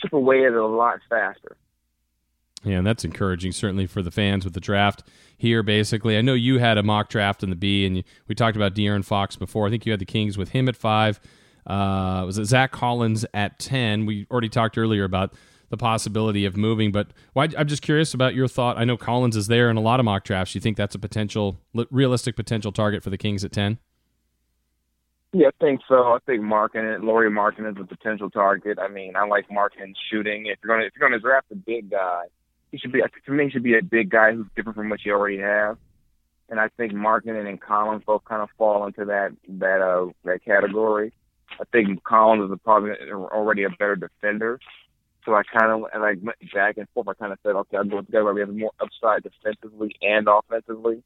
chip 0.00 0.12
away 0.12 0.46
at 0.46 0.52
it 0.52 0.58
a 0.58 0.66
lot 0.66 1.00
faster. 1.08 1.56
Yeah, 2.64 2.80
that's 2.82 3.04
encouraging, 3.04 3.52
certainly 3.52 3.86
for 3.86 4.02
the 4.02 4.10
fans 4.10 4.44
with 4.44 4.54
the 4.54 4.60
draft 4.60 5.04
here. 5.36 5.62
Basically, 5.62 6.18
I 6.18 6.22
know 6.22 6.34
you 6.34 6.58
had 6.58 6.76
a 6.76 6.82
mock 6.82 7.08
draft 7.08 7.42
in 7.42 7.50
the 7.50 7.56
Bee, 7.56 7.86
and 7.86 7.98
you, 7.98 8.02
we 8.26 8.34
talked 8.34 8.56
about 8.56 8.74
De'Aaron 8.74 9.04
Fox 9.04 9.36
before. 9.36 9.66
I 9.66 9.70
think 9.70 9.86
you 9.86 9.92
had 9.92 10.00
the 10.00 10.06
Kings 10.06 10.36
with 10.36 10.50
him 10.50 10.68
at 10.68 10.76
five. 10.76 11.20
Uh, 11.66 12.24
was 12.26 12.38
it 12.38 12.46
Zach 12.46 12.72
Collins 12.72 13.24
at 13.32 13.58
ten? 13.58 14.06
We 14.06 14.26
already 14.30 14.48
talked 14.48 14.76
earlier 14.76 15.04
about 15.04 15.34
the 15.70 15.76
possibility 15.76 16.44
of 16.44 16.56
moving. 16.56 16.92
But 16.92 17.08
why, 17.32 17.48
I'm 17.56 17.68
just 17.68 17.82
curious 17.82 18.14
about 18.14 18.34
your 18.34 18.48
thought. 18.48 18.78
I 18.78 18.84
know 18.84 18.96
Collins 18.96 19.36
is 19.36 19.46
there 19.46 19.70
in 19.70 19.76
a 19.76 19.80
lot 19.80 20.00
of 20.00 20.04
mock 20.04 20.24
drafts. 20.24 20.54
You 20.54 20.60
think 20.60 20.76
that's 20.76 20.94
a 20.94 20.98
potential, 20.98 21.60
realistic 21.90 22.36
potential 22.36 22.72
target 22.72 23.02
for 23.02 23.10
the 23.10 23.18
Kings 23.18 23.44
at 23.44 23.52
10? 23.52 23.78
Yeah, 25.32 25.48
I 25.48 25.64
think 25.64 25.82
so. 25.86 26.14
I 26.14 26.18
think 26.24 26.40
Markkanen, 26.40 27.02
Lauri 27.02 27.30
Markkanen 27.30 27.76
is 27.76 27.82
a 27.82 27.86
potential 27.86 28.30
target. 28.30 28.78
I 28.78 28.88
mean, 28.88 29.14
I 29.14 29.26
like 29.26 29.46
Markkanen 29.50 29.92
shooting. 30.10 30.46
If 30.46 30.58
you're 30.64 30.74
gonna 30.74 30.86
if 30.86 30.92
you're 30.98 31.06
gonna 31.06 31.20
draft 31.20 31.48
a 31.52 31.54
big 31.54 31.90
guy, 31.90 32.24
he 32.70 32.78
should 32.78 32.92
be 32.92 33.02
to 33.26 33.32
me 33.32 33.44
he 33.44 33.50
should 33.50 33.62
be 33.62 33.76
a 33.76 33.82
big 33.82 34.10
guy 34.10 34.32
who's 34.32 34.46
different 34.54 34.76
from 34.76 34.88
what 34.88 35.04
you 35.04 35.12
already 35.12 35.38
have. 35.38 35.78
And 36.50 36.58
I 36.58 36.68
think 36.76 36.92
Markkanen 36.92 37.48
and 37.48 37.60
Collins 37.60 38.04
both 38.06 38.24
kind 38.24 38.42
of 38.42 38.48
fall 38.56 38.86
into 38.86 39.04
that 39.06 39.32
that 39.48 39.80
uh 39.80 40.10
that 40.24 40.44
category. 40.44 41.12
I 41.60 41.64
think 41.72 42.02
Collins 42.04 42.50
is 42.50 42.58
probably 42.64 42.92
already 43.10 43.64
a 43.64 43.70
better 43.70 43.96
defender. 43.96 44.60
So 45.24 45.34
I 45.34 45.42
kind 45.42 45.72
of 45.72 45.90
and 45.92 46.02
I 46.02 46.14
went 46.22 46.38
back 46.54 46.78
and 46.78 46.88
forth. 46.94 47.08
I 47.08 47.14
kind 47.14 47.32
of 47.32 47.38
said, 47.42 47.54
okay, 47.54 47.76
I'll 47.76 47.84
go 47.84 48.00
together. 48.00 48.32
We 48.32 48.40
have 48.40 48.54
more 48.54 48.72
upside 48.80 49.22
defensively 49.22 49.94
and 50.00 50.26
offensively. 50.28 51.02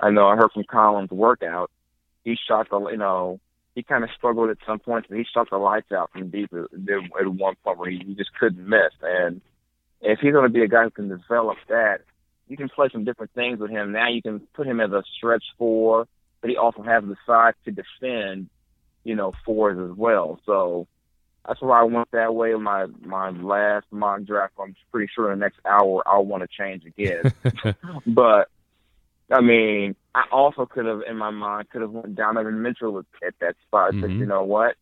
I 0.00 0.10
know 0.10 0.26
I 0.26 0.36
heard 0.36 0.52
from 0.52 0.64
Collins' 0.64 1.10
workout. 1.10 1.70
He 2.24 2.36
shot 2.48 2.68
the, 2.70 2.78
you 2.88 2.96
know, 2.96 3.40
he 3.74 3.82
kind 3.82 4.04
of 4.04 4.10
struggled 4.16 4.50
at 4.50 4.58
some 4.66 4.78
points, 4.78 5.08
but 5.08 5.18
he 5.18 5.24
shot 5.24 5.50
the 5.50 5.56
lights 5.56 5.92
out 5.92 6.10
from 6.12 6.30
deep 6.30 6.50
at, 6.52 6.60
at 6.60 7.28
one 7.28 7.54
point 7.64 7.78
where 7.78 7.90
he, 7.90 8.02
he 8.06 8.14
just 8.14 8.32
couldn't 8.38 8.66
miss. 8.66 8.92
And 9.02 9.40
if 10.02 10.18
he's 10.20 10.32
going 10.32 10.44
to 10.44 10.50
be 10.50 10.62
a 10.62 10.68
guy 10.68 10.84
who 10.84 10.90
can 10.90 11.08
develop 11.08 11.58
that, 11.68 12.00
you 12.48 12.56
can 12.56 12.68
play 12.68 12.88
some 12.92 13.04
different 13.04 13.32
things 13.34 13.60
with 13.60 13.70
him. 13.70 13.92
Now 13.92 14.08
you 14.08 14.20
can 14.20 14.40
put 14.54 14.66
him 14.66 14.80
as 14.80 14.90
a 14.90 15.02
stretch 15.16 15.44
four, 15.56 16.06
but 16.40 16.50
he 16.50 16.56
also 16.56 16.82
has 16.82 17.04
the 17.04 17.16
size 17.26 17.54
to 17.64 17.70
defend, 17.70 18.50
you 19.04 19.14
know, 19.14 19.32
fours 19.44 19.78
as 19.78 19.96
well. 19.96 20.40
So 20.44 20.86
that's 21.46 21.60
why 21.60 21.80
I 21.80 21.84
went 21.84 22.10
that 22.10 22.34
way 22.34 22.52
in 22.52 22.62
my 22.62 22.86
my 23.04 23.30
last 23.30 23.86
mock 23.90 24.24
draft. 24.24 24.54
I'm 24.60 24.74
pretty 24.90 25.10
sure 25.14 25.32
in 25.32 25.38
the 25.38 25.44
next 25.44 25.60
hour 25.64 26.02
I'll 26.06 26.26
want 26.26 26.42
to 26.42 26.48
change 26.48 26.84
again. 26.84 27.32
but 28.06 28.48
I 29.30 29.40
mean, 29.40 29.96
I 30.14 30.24
also 30.30 30.66
could 30.66 30.86
have 30.86 31.02
in 31.08 31.16
my 31.16 31.30
mind 31.30 31.70
could 31.70 31.82
have 31.82 31.90
went 31.90 32.16
Donovan 32.16 32.60
Mitchell 32.60 33.04
at 33.26 33.34
that 33.40 33.54
spot. 33.66 33.92
Mm-hmm. 33.92 34.00
But 34.00 34.10
you 34.10 34.26
know 34.26 34.42
what? 34.42 34.76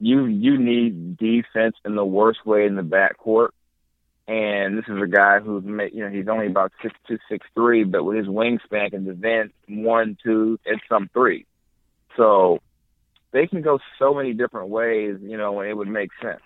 you 0.00 0.26
you 0.26 0.58
need 0.58 1.16
defense 1.16 1.76
in 1.84 1.94
the 1.94 2.04
worst 2.04 2.44
way 2.44 2.66
in 2.66 2.76
the 2.76 2.82
backcourt. 2.82 3.50
And 4.26 4.78
this 4.78 4.86
is 4.88 5.00
a 5.02 5.06
guy 5.06 5.40
who's 5.40 5.64
made 5.64 5.92
you 5.92 6.02
know 6.02 6.10
he's 6.10 6.28
only 6.28 6.46
about 6.46 6.72
six 6.82 6.94
two 7.06 7.18
six 7.28 7.46
three, 7.54 7.84
but 7.84 8.04
with 8.04 8.16
his 8.16 8.26
wingspan 8.26 8.90
can 8.90 9.04
defend 9.04 9.52
one 9.68 10.16
two 10.22 10.58
and 10.64 10.80
some 10.88 11.10
three. 11.12 11.46
So 12.16 12.60
they 13.32 13.46
can 13.46 13.60
go 13.60 13.80
so 13.98 14.14
many 14.14 14.32
different 14.32 14.68
ways, 14.68 15.18
you 15.20 15.36
know, 15.36 15.60
and 15.60 15.68
it 15.68 15.74
would 15.74 15.88
make 15.88 16.10
sense. 16.22 16.40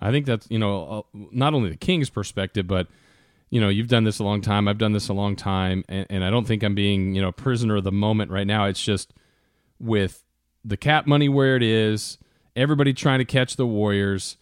I 0.00 0.10
think 0.10 0.26
that's 0.26 0.46
you 0.50 0.58
know 0.58 1.06
uh, 1.14 1.18
not 1.30 1.54
only 1.54 1.70
the 1.70 1.76
Kings' 1.76 2.10
perspective, 2.10 2.66
but 2.66 2.88
you 3.50 3.60
know 3.60 3.68
you've 3.68 3.88
done 3.88 4.04
this 4.04 4.18
a 4.18 4.24
long 4.24 4.40
time. 4.40 4.68
I've 4.68 4.78
done 4.78 4.92
this 4.92 5.08
a 5.08 5.14
long 5.14 5.36
time, 5.36 5.84
and, 5.88 6.06
and 6.10 6.24
I 6.24 6.30
don't 6.30 6.46
think 6.46 6.62
I'm 6.62 6.74
being 6.74 7.14
you 7.14 7.22
know 7.22 7.32
prisoner 7.32 7.76
of 7.76 7.84
the 7.84 7.92
moment 7.92 8.30
right 8.30 8.46
now. 8.46 8.66
It's 8.66 8.82
just 8.82 9.14
with 9.80 10.24
the 10.64 10.76
cap 10.76 11.06
money 11.06 11.28
where 11.28 11.56
it 11.56 11.62
is, 11.62 12.18
everybody 12.56 12.92
trying 12.92 13.18
to 13.18 13.24
catch 13.24 13.56
the 13.56 13.66
Warriors, 13.66 14.36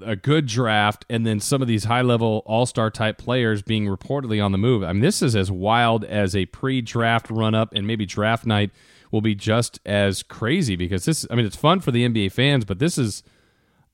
a 0.00 0.16
good 0.16 0.46
draft, 0.46 1.04
and 1.08 1.26
then 1.26 1.40
some 1.40 1.62
of 1.62 1.68
these 1.68 1.84
high 1.84 2.02
level 2.02 2.42
all 2.46 2.66
star 2.66 2.90
type 2.90 3.18
players 3.18 3.62
being 3.62 3.86
reportedly 3.86 4.42
on 4.44 4.52
the 4.52 4.58
move. 4.58 4.82
I 4.82 4.92
mean, 4.92 5.02
this 5.02 5.22
is 5.22 5.34
as 5.34 5.50
wild 5.50 6.04
as 6.04 6.36
a 6.36 6.46
pre 6.46 6.80
draft 6.80 7.30
run 7.30 7.54
up, 7.54 7.72
and 7.74 7.86
maybe 7.86 8.06
draft 8.06 8.46
night 8.46 8.70
will 9.10 9.20
be 9.20 9.34
just 9.34 9.80
as 9.84 10.22
crazy 10.22 10.76
because 10.76 11.04
this. 11.04 11.26
I 11.30 11.34
mean, 11.34 11.46
it's 11.46 11.56
fun 11.56 11.80
for 11.80 11.90
the 11.90 12.08
NBA 12.08 12.32
fans, 12.32 12.64
but 12.64 12.78
this 12.78 12.98
is 12.98 13.22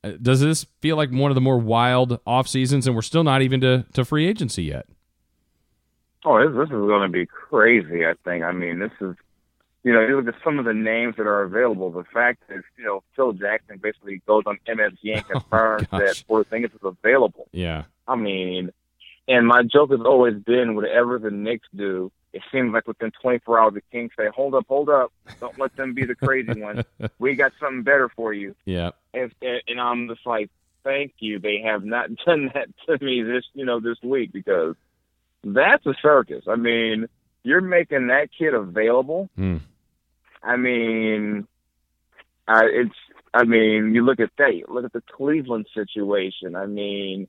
uh, 0.07 0.13
does 0.21 0.41
this 0.41 0.65
feel 0.81 0.97
like 0.97 1.11
one 1.11 1.31
of 1.31 1.35
the 1.35 1.41
more 1.41 1.59
wild 1.59 2.21
off 2.27 2.47
seasons, 2.47 2.87
and 2.87 2.95
we're 2.95 3.03
still 3.03 3.25
not 3.25 3.43
even 3.43 3.61
to, 3.61 3.85
to 3.95 4.05
free 4.05 4.27
agency 4.27 4.65
yet? 4.65 4.87
Oh, 6.25 6.39
this, 6.39 6.57
this 6.57 6.67
is 6.67 6.87
going 6.87 7.03
to 7.03 7.09
be 7.09 7.27
crazy. 7.27 8.05
I 8.05 8.15
think. 8.25 8.45
I 8.45 8.53
mean, 8.53 8.79
this 8.79 8.93
is, 9.01 9.17
you 9.87 9.92
know, 9.92 10.01
you 10.01 10.16
look 10.16 10.27
at 10.27 10.42
some 10.42 10.59
of 10.59 10.64
the 10.64 10.75
names 10.75 11.14
that 11.16 11.29
are 11.29 11.42
available. 11.42 11.92
The 11.92 12.03
fact 12.12 12.42
is, 12.51 12.64
you 12.77 12.83
know, 12.83 13.05
Phil 13.14 13.33
Jackson 13.35 13.79
basically 13.81 14.20
goes 14.27 14.42
on 14.44 14.59
MSG 14.66 15.14
and 15.14 15.25
oh 15.31 15.38
confirms 15.38 15.87
oh, 15.92 15.99
that 16.01 16.25
Porzingis 16.29 16.75
is 16.75 16.81
available. 16.83 17.46
Yeah. 17.53 17.85
I 18.09 18.16
mean, 18.16 18.72
and 19.29 19.46
my 19.46 19.62
joke 19.62 19.92
has 19.92 20.01
always 20.05 20.35
been, 20.42 20.75
whatever 20.75 21.20
the 21.20 21.31
Knicks 21.31 21.68
do, 21.72 22.11
it 22.33 22.42
seems 22.51 22.72
like 22.72 22.88
within 22.88 23.12
24 23.22 23.61
hours, 23.61 23.75
the 23.75 23.81
Kings 23.92 24.11
say, 24.18 24.27
"Hold 24.35 24.57
up, 24.57 24.66
hold 24.68 24.88
up! 24.88 25.12
Don't 25.38 25.57
let 25.57 25.77
them 25.77 25.94
be 25.94 26.05
the 26.05 26.16
crazy 26.16 26.61
ones. 26.61 26.83
We 27.20 27.37
got 27.37 27.53
something 27.61 27.85
better 27.85 28.11
for 28.16 28.33
you." 28.33 28.57
Yeah. 28.64 28.90
And, 29.14 29.33
and 29.40 29.81
I'm 29.81 30.09
just 30.09 30.27
like, 30.27 30.51
"Thank 30.83 31.14
you." 31.20 31.38
They 31.38 31.62
have 31.64 31.85
not 31.85 32.11
done 32.27 32.51
that 32.55 32.66
to 32.87 33.05
me 33.05 33.22
this, 33.22 33.44
you 33.55 33.64
know, 33.64 33.79
this 33.79 33.99
week 34.03 34.33
because 34.33 34.75
that's 35.44 35.87
a 35.87 35.94
circus. 36.03 36.44
I 36.49 36.57
mean, 36.57 37.07
you're 37.44 37.61
making 37.61 38.09
that 38.09 38.31
kid 38.37 38.53
available. 38.53 39.31
Mm. 39.38 39.61
I 40.47 40.57
mean, 40.57 41.47
uh, 42.49 42.63
it's. 42.65 42.95
I 43.35 43.45
mean, 43.45 43.95
you 43.95 44.03
look 44.03 44.21
at 44.21 44.31
that. 44.39 44.63
Look 44.69 44.87
at 44.87 44.93
the 44.95 45.03
Cleveland 45.03 45.67
situation. 45.75 46.57
I 46.57 46.65
mean, 46.65 47.29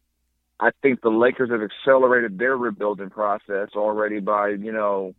I 0.59 0.71
think 0.81 1.01
the 1.01 1.09
Lakers 1.09 1.51
have 1.51 1.61
accelerated 1.61 2.37
their 2.37 2.55
rebuilding 2.55 3.09
process 3.09 3.69
already 3.75 4.19
by, 4.19 4.49
you 4.49 4.71
know, 4.71 5.13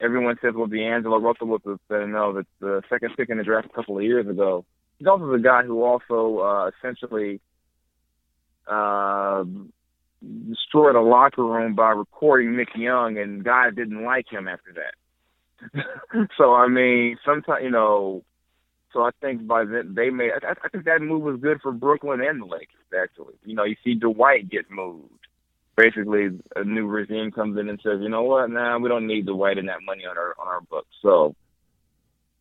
everyone 0.00 0.36
says, 0.42 0.54
well, 0.56 0.66
D'Angelo 0.66 1.18
Russell 1.18 1.46
was 1.46 1.60
the, 1.64 1.78
you 1.90 2.06
know, 2.08 2.32
the, 2.32 2.46
the 2.60 2.82
second 2.88 3.10
pick 3.16 3.28
in 3.28 3.38
the 3.38 3.44
draft 3.44 3.68
a 3.70 3.74
couple 3.74 3.98
of 3.98 4.04
years 4.04 4.26
ago. 4.26 4.64
He's 4.98 5.06
also 5.06 5.30
the 5.30 5.38
guy 5.38 5.62
who 5.62 5.82
also 5.82 6.38
uh, 6.38 6.70
essentially 6.78 7.40
uh, 8.66 9.44
destroyed 10.48 10.96
a 10.96 11.00
locker 11.00 11.44
room 11.44 11.74
by 11.74 11.90
recording 11.90 12.56
Nick 12.56 12.70
Young, 12.74 13.18
and 13.18 13.44
guys 13.44 13.74
didn't 13.74 14.04
like 14.04 14.26
him 14.30 14.48
after 14.48 14.72
that. 14.74 14.94
so 16.36 16.54
I 16.54 16.68
mean, 16.68 17.18
sometimes 17.24 17.62
you 17.62 17.70
know, 17.70 18.22
so 18.92 19.02
I 19.02 19.10
think 19.20 19.46
by 19.46 19.64
then 19.64 19.94
they 19.94 20.10
may. 20.10 20.30
I, 20.30 20.52
I 20.64 20.68
think 20.68 20.84
that 20.84 21.00
move 21.00 21.22
was 21.22 21.40
good 21.40 21.60
for 21.60 21.72
Brooklyn 21.72 22.20
and 22.20 22.42
the 22.42 22.46
Lakers. 22.46 22.76
Actually, 22.98 23.34
you 23.44 23.54
know, 23.54 23.64
you 23.64 23.76
see 23.84 23.94
Dwight 23.94 24.48
get 24.48 24.70
moved. 24.70 25.10
Basically, 25.76 26.28
a 26.56 26.64
new 26.64 26.86
regime 26.86 27.30
comes 27.30 27.58
in 27.58 27.68
and 27.68 27.80
says, 27.82 28.00
you 28.02 28.08
know 28.08 28.22
what? 28.22 28.50
Nah, 28.50 28.78
we 28.78 28.88
don't 28.88 29.06
need 29.06 29.26
Dwight 29.26 29.58
and 29.58 29.68
that 29.68 29.82
money 29.84 30.04
on 30.04 30.18
our 30.18 30.34
on 30.38 30.48
our 30.48 30.60
books. 30.60 30.94
So, 31.00 31.34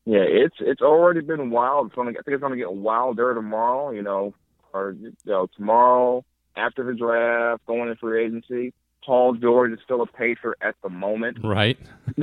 yeah, 0.05 0.25
it's 0.25 0.55
it's 0.59 0.81
already 0.81 1.21
been 1.21 1.51
wild. 1.51 1.87
It's 1.87 1.95
gonna, 1.95 2.11
I 2.11 2.13
think 2.13 2.27
it's 2.27 2.41
going 2.41 2.53
to 2.53 2.57
get 2.57 2.73
wilder 2.73 3.33
tomorrow. 3.33 3.91
You 3.91 4.01
know, 4.01 4.33
or 4.73 4.95
you 4.99 5.13
know, 5.25 5.47
tomorrow 5.55 6.25
after 6.55 6.83
the 6.83 6.93
draft, 6.93 7.65
going 7.65 7.89
into 7.89 7.95
free 7.95 8.25
agency. 8.25 8.73
Paul 9.09 9.33
George 9.33 9.71
is 9.71 9.79
still 9.83 10.03
a 10.03 10.05
pacer 10.05 10.55
at 10.61 10.75
the 10.83 10.89
moment. 10.89 11.39
Right. 11.43 11.79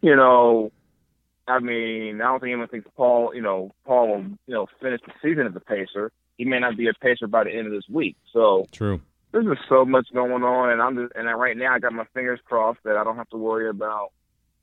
you 0.00 0.14
know, 0.14 0.70
I 1.48 1.58
mean, 1.58 2.20
I 2.20 2.26
don't 2.26 2.38
think 2.38 2.52
anyone 2.52 2.68
thinks 2.68 2.88
Paul, 2.96 3.34
you 3.34 3.42
know, 3.42 3.72
Paul 3.84 4.06
will, 4.10 4.20
you 4.46 4.54
know, 4.54 4.68
finish 4.80 5.00
the 5.04 5.12
season 5.20 5.48
as 5.48 5.56
a 5.56 5.58
pacer. 5.58 6.12
He 6.38 6.44
may 6.44 6.60
not 6.60 6.76
be 6.76 6.86
a 6.86 6.94
pacer 6.94 7.26
by 7.26 7.42
the 7.42 7.50
end 7.50 7.66
of 7.66 7.72
this 7.72 7.82
week. 7.90 8.16
So 8.32 8.68
true. 8.70 9.00
There's 9.32 9.44
just 9.44 9.68
so 9.68 9.84
much 9.84 10.06
going 10.14 10.44
on, 10.44 10.70
and 10.70 10.80
I'm 10.80 10.94
just, 10.94 11.12
and 11.16 11.26
right 11.26 11.56
now 11.56 11.74
I 11.74 11.80
got 11.80 11.94
my 11.94 12.06
fingers 12.14 12.38
crossed 12.44 12.78
that 12.84 12.96
I 12.96 13.02
don't 13.02 13.16
have 13.16 13.28
to 13.30 13.36
worry 13.36 13.68
about 13.68 14.12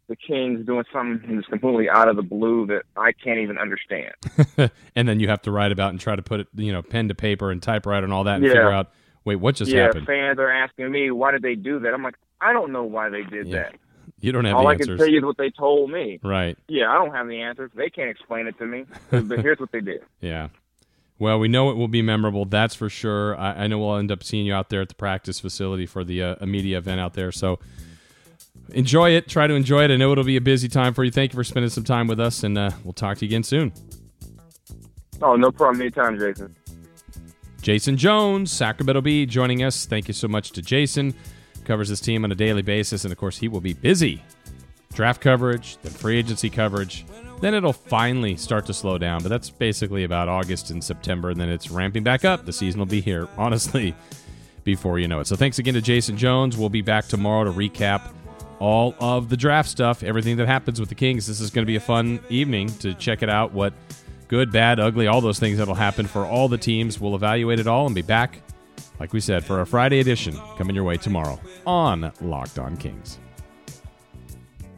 the 0.08 0.16
Kings 0.16 0.66
doing 0.66 0.86
something 0.94 1.36
that's 1.36 1.50
completely 1.50 1.90
out 1.90 2.08
of 2.08 2.16
the 2.16 2.22
blue 2.22 2.66
that 2.68 2.84
I 2.96 3.12
can't 3.12 3.40
even 3.40 3.58
understand. 3.58 4.14
and 4.96 5.10
then 5.10 5.20
you 5.20 5.28
have 5.28 5.42
to 5.42 5.52
write 5.52 5.74
about 5.74 5.90
and 5.90 6.00
try 6.00 6.16
to 6.16 6.22
put 6.22 6.40
it, 6.40 6.48
you 6.56 6.72
know, 6.72 6.82
pen 6.82 7.10
to 7.10 7.16
paper 7.16 7.52
and 7.52 7.62
typewriter 7.62 8.06
and 8.06 8.14
all 8.14 8.24
that, 8.24 8.38
and 8.38 8.46
yeah. 8.46 8.52
figure 8.52 8.72
out, 8.72 8.94
wait, 9.28 9.36
what 9.36 9.56
just 9.56 9.70
happened? 9.70 9.78
yeah, 9.78 9.86
happened? 9.88 10.08
fans 10.08 10.40
are 10.40 10.50
asking 10.50 10.90
me 10.90 11.12
why 11.12 11.32
did 11.32 11.42
they 11.42 11.56
do 11.56 11.80
that. 11.80 11.94
I'm 11.94 12.02
like, 12.02 12.16
I 12.40 12.54
don't 12.54 12.72
know 12.72 12.84
why 12.84 13.10
they 13.10 13.24
did 13.24 13.48
yeah. 13.48 13.64
that. 13.64 13.76
You 14.22 14.32
don't 14.32 14.46
have 14.46 14.56
all 14.56 14.68
I 14.68 14.72
answers. 14.72 14.88
can 14.88 14.98
tell 14.98 15.08
you 15.08 15.18
is 15.20 15.26
what 15.26 15.38
they 15.38 15.52
told 15.52 15.92
me. 15.92 16.20
Right. 16.24 16.58
Yeah, 16.70 16.90
I 16.90 16.96
don't 16.96 17.14
have 17.14 17.28
the 17.28 17.42
answers. 17.42 17.70
They 17.76 17.90
can't 17.90 18.10
explain 18.10 18.48
it 18.48 18.58
to 18.58 18.66
me. 18.66 18.86
but 19.12 19.40
here's 19.40 19.60
what 19.60 19.72
they 19.72 19.82
did. 19.82 20.02
Yeah. 20.22 20.48
Well, 21.20 21.40
we 21.40 21.48
know 21.48 21.72
it 21.72 21.78
will 21.78 21.88
be 21.88 22.04
memorable. 22.04 22.46
That's 22.46 22.76
for 22.76 22.90
sure. 22.90 23.36
I, 23.38 23.64
I 23.64 23.68
know 23.68 23.80
we'll 23.80 23.98
end 23.98 24.12
up 24.12 24.24
seeing 24.24 24.46
you 24.46 24.54
out 24.54 24.70
there 24.70 24.82
at 24.82 24.90
the 24.90 24.96
practice 24.96 25.40
facility 25.40 25.88
for 25.88 26.04
the 26.04 26.22
uh, 26.22 26.46
media 26.46 26.78
event 26.78 27.02
out 27.02 27.16
there. 27.16 27.32
So 27.32 27.58
enjoy 28.70 29.12
it. 29.12 29.28
Try 29.28 29.48
to 29.48 29.56
enjoy 29.56 29.84
it. 29.84 29.92
I 29.92 29.98
know 29.98 30.12
it'll 30.12 30.24
be 30.24 30.38
a 30.38 30.42
busy 30.42 30.68
time 30.68 30.94
for 30.94 31.04
you. 31.04 31.10
Thank 31.10 31.34
you 31.34 31.38
for 31.38 31.44
spending 31.44 31.72
some 31.72 31.84
time 31.84 32.08
with 32.08 32.20
us, 32.20 32.44
and 32.44 32.56
uh, 32.56 32.70
we'll 32.84 32.94
talk 32.94 33.18
to 33.18 33.26
you 33.26 33.30
again 33.30 33.42
soon. 33.42 33.74
Oh, 35.20 35.36
no 35.36 35.52
problem. 35.52 35.82
Anytime, 35.82 36.20
Jason. 36.20 36.56
Jason 37.68 37.98
Jones, 37.98 38.50
Sacramento 38.50 39.02
Bee, 39.02 39.26
joining 39.26 39.62
us. 39.62 39.86
Thank 39.86 40.08
you 40.08 40.14
so 40.14 40.30
much 40.30 40.52
to 40.52 40.62
Jason 40.62 41.14
covers 41.66 41.90
his 41.90 42.00
team 42.00 42.24
on 42.24 42.32
a 42.32 42.36
daily 42.36 42.62
basis, 42.62 43.04
and 43.04 43.12
of 43.12 43.18
course, 43.18 43.40
he 43.40 43.50
will 43.50 43.60
be 43.60 43.74
busy. 43.74 44.24
Draft 44.94 45.20
coverage, 45.20 45.76
then 45.84 45.92
free 45.92 46.18
agency 46.18 46.50
coverage. 46.50 47.06
Then 47.42 47.54
it'll 47.54 47.74
finally 47.74 48.38
start 48.38 48.68
to 48.68 48.74
slow 48.74 48.98
down, 48.98 49.22
but 49.22 49.28
that's 49.28 49.50
basically 49.50 50.06
about 50.06 50.30
August 50.30 50.72
and 50.72 50.82
September, 50.82 51.30
and 51.30 51.42
then 51.42 51.50
it's 51.50 51.70
ramping 51.70 52.04
back 52.04 52.24
up. 52.24 52.46
The 52.46 52.54
season 52.54 52.80
will 52.80 52.86
be 52.86 53.02
here, 53.02 53.28
honestly, 53.38 53.94
before 54.64 54.98
you 54.98 55.10
know 55.10 55.20
it. 55.20 55.28
So 55.28 55.36
thanks 55.36 55.60
again 55.60 55.74
to 55.74 55.82
Jason 55.82 56.16
Jones. 56.16 56.56
We'll 56.56 56.70
be 56.70 56.82
back 56.82 57.08
tomorrow 57.08 57.44
to 57.44 57.52
recap 57.52 58.14
all 58.60 58.96
of 59.02 59.28
the 59.28 59.36
draft 59.36 59.68
stuff, 59.68 60.04
everything 60.04 60.38
that 60.38 60.48
happens 60.48 60.80
with 60.80 60.88
the 60.88 60.96
Kings. 60.96 61.28
This 61.28 61.42
is 61.42 61.50
going 61.50 61.66
to 61.66 61.70
be 61.70 61.76
a 61.76 61.82
fun 61.82 62.22
evening 62.30 62.70
to 62.78 62.94
check 62.94 63.24
it 63.24 63.30
out. 63.30 63.52
What 63.52 63.74
good, 64.28 64.52
bad, 64.52 64.80
ugly, 64.80 65.08
all 65.08 65.22
those 65.22 65.40
things 65.40 65.58
that'll 65.58 65.76
happen 65.76 66.06
for 66.08 66.26
all 66.26 66.48
the 66.48 66.58
teams. 66.58 67.00
We'll 67.00 67.16
evaluate 67.16 67.60
it 67.60 67.68
all 67.68 67.86
and 67.86 67.96
be 67.96 68.02
back 68.02 68.42
like 69.00 69.14
we 69.14 69.20
said, 69.20 69.44
for 69.44 69.60
our 69.60 69.66
Friday 69.66 70.00
edition 70.00 70.38
coming 70.58 70.76
your 70.76 70.84
way 70.84 70.98
tomorrow 70.98 71.40
on 71.66 72.12
Locked 72.22 72.60
On 72.60 72.78
Kings. 72.78 73.20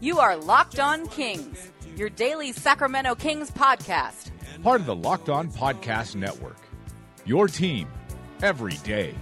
You 0.02 0.20
are 0.20 0.36
Locked 0.36 0.80
On 0.80 1.08
Kings, 1.08 1.72
your 1.96 2.10
daily 2.10 2.52
Sacramento 2.52 3.16
Kings 3.16 3.52
podcast. 3.52 4.32
Part 4.64 4.82
of 4.82 4.86
the 4.88 4.96
Locked 4.96 5.30
On 5.30 5.50
Podcast 5.50 6.16
Network. 6.16 6.58
Your 7.26 7.48
team 7.48 7.88
every 8.42 8.78
day. 8.78 9.16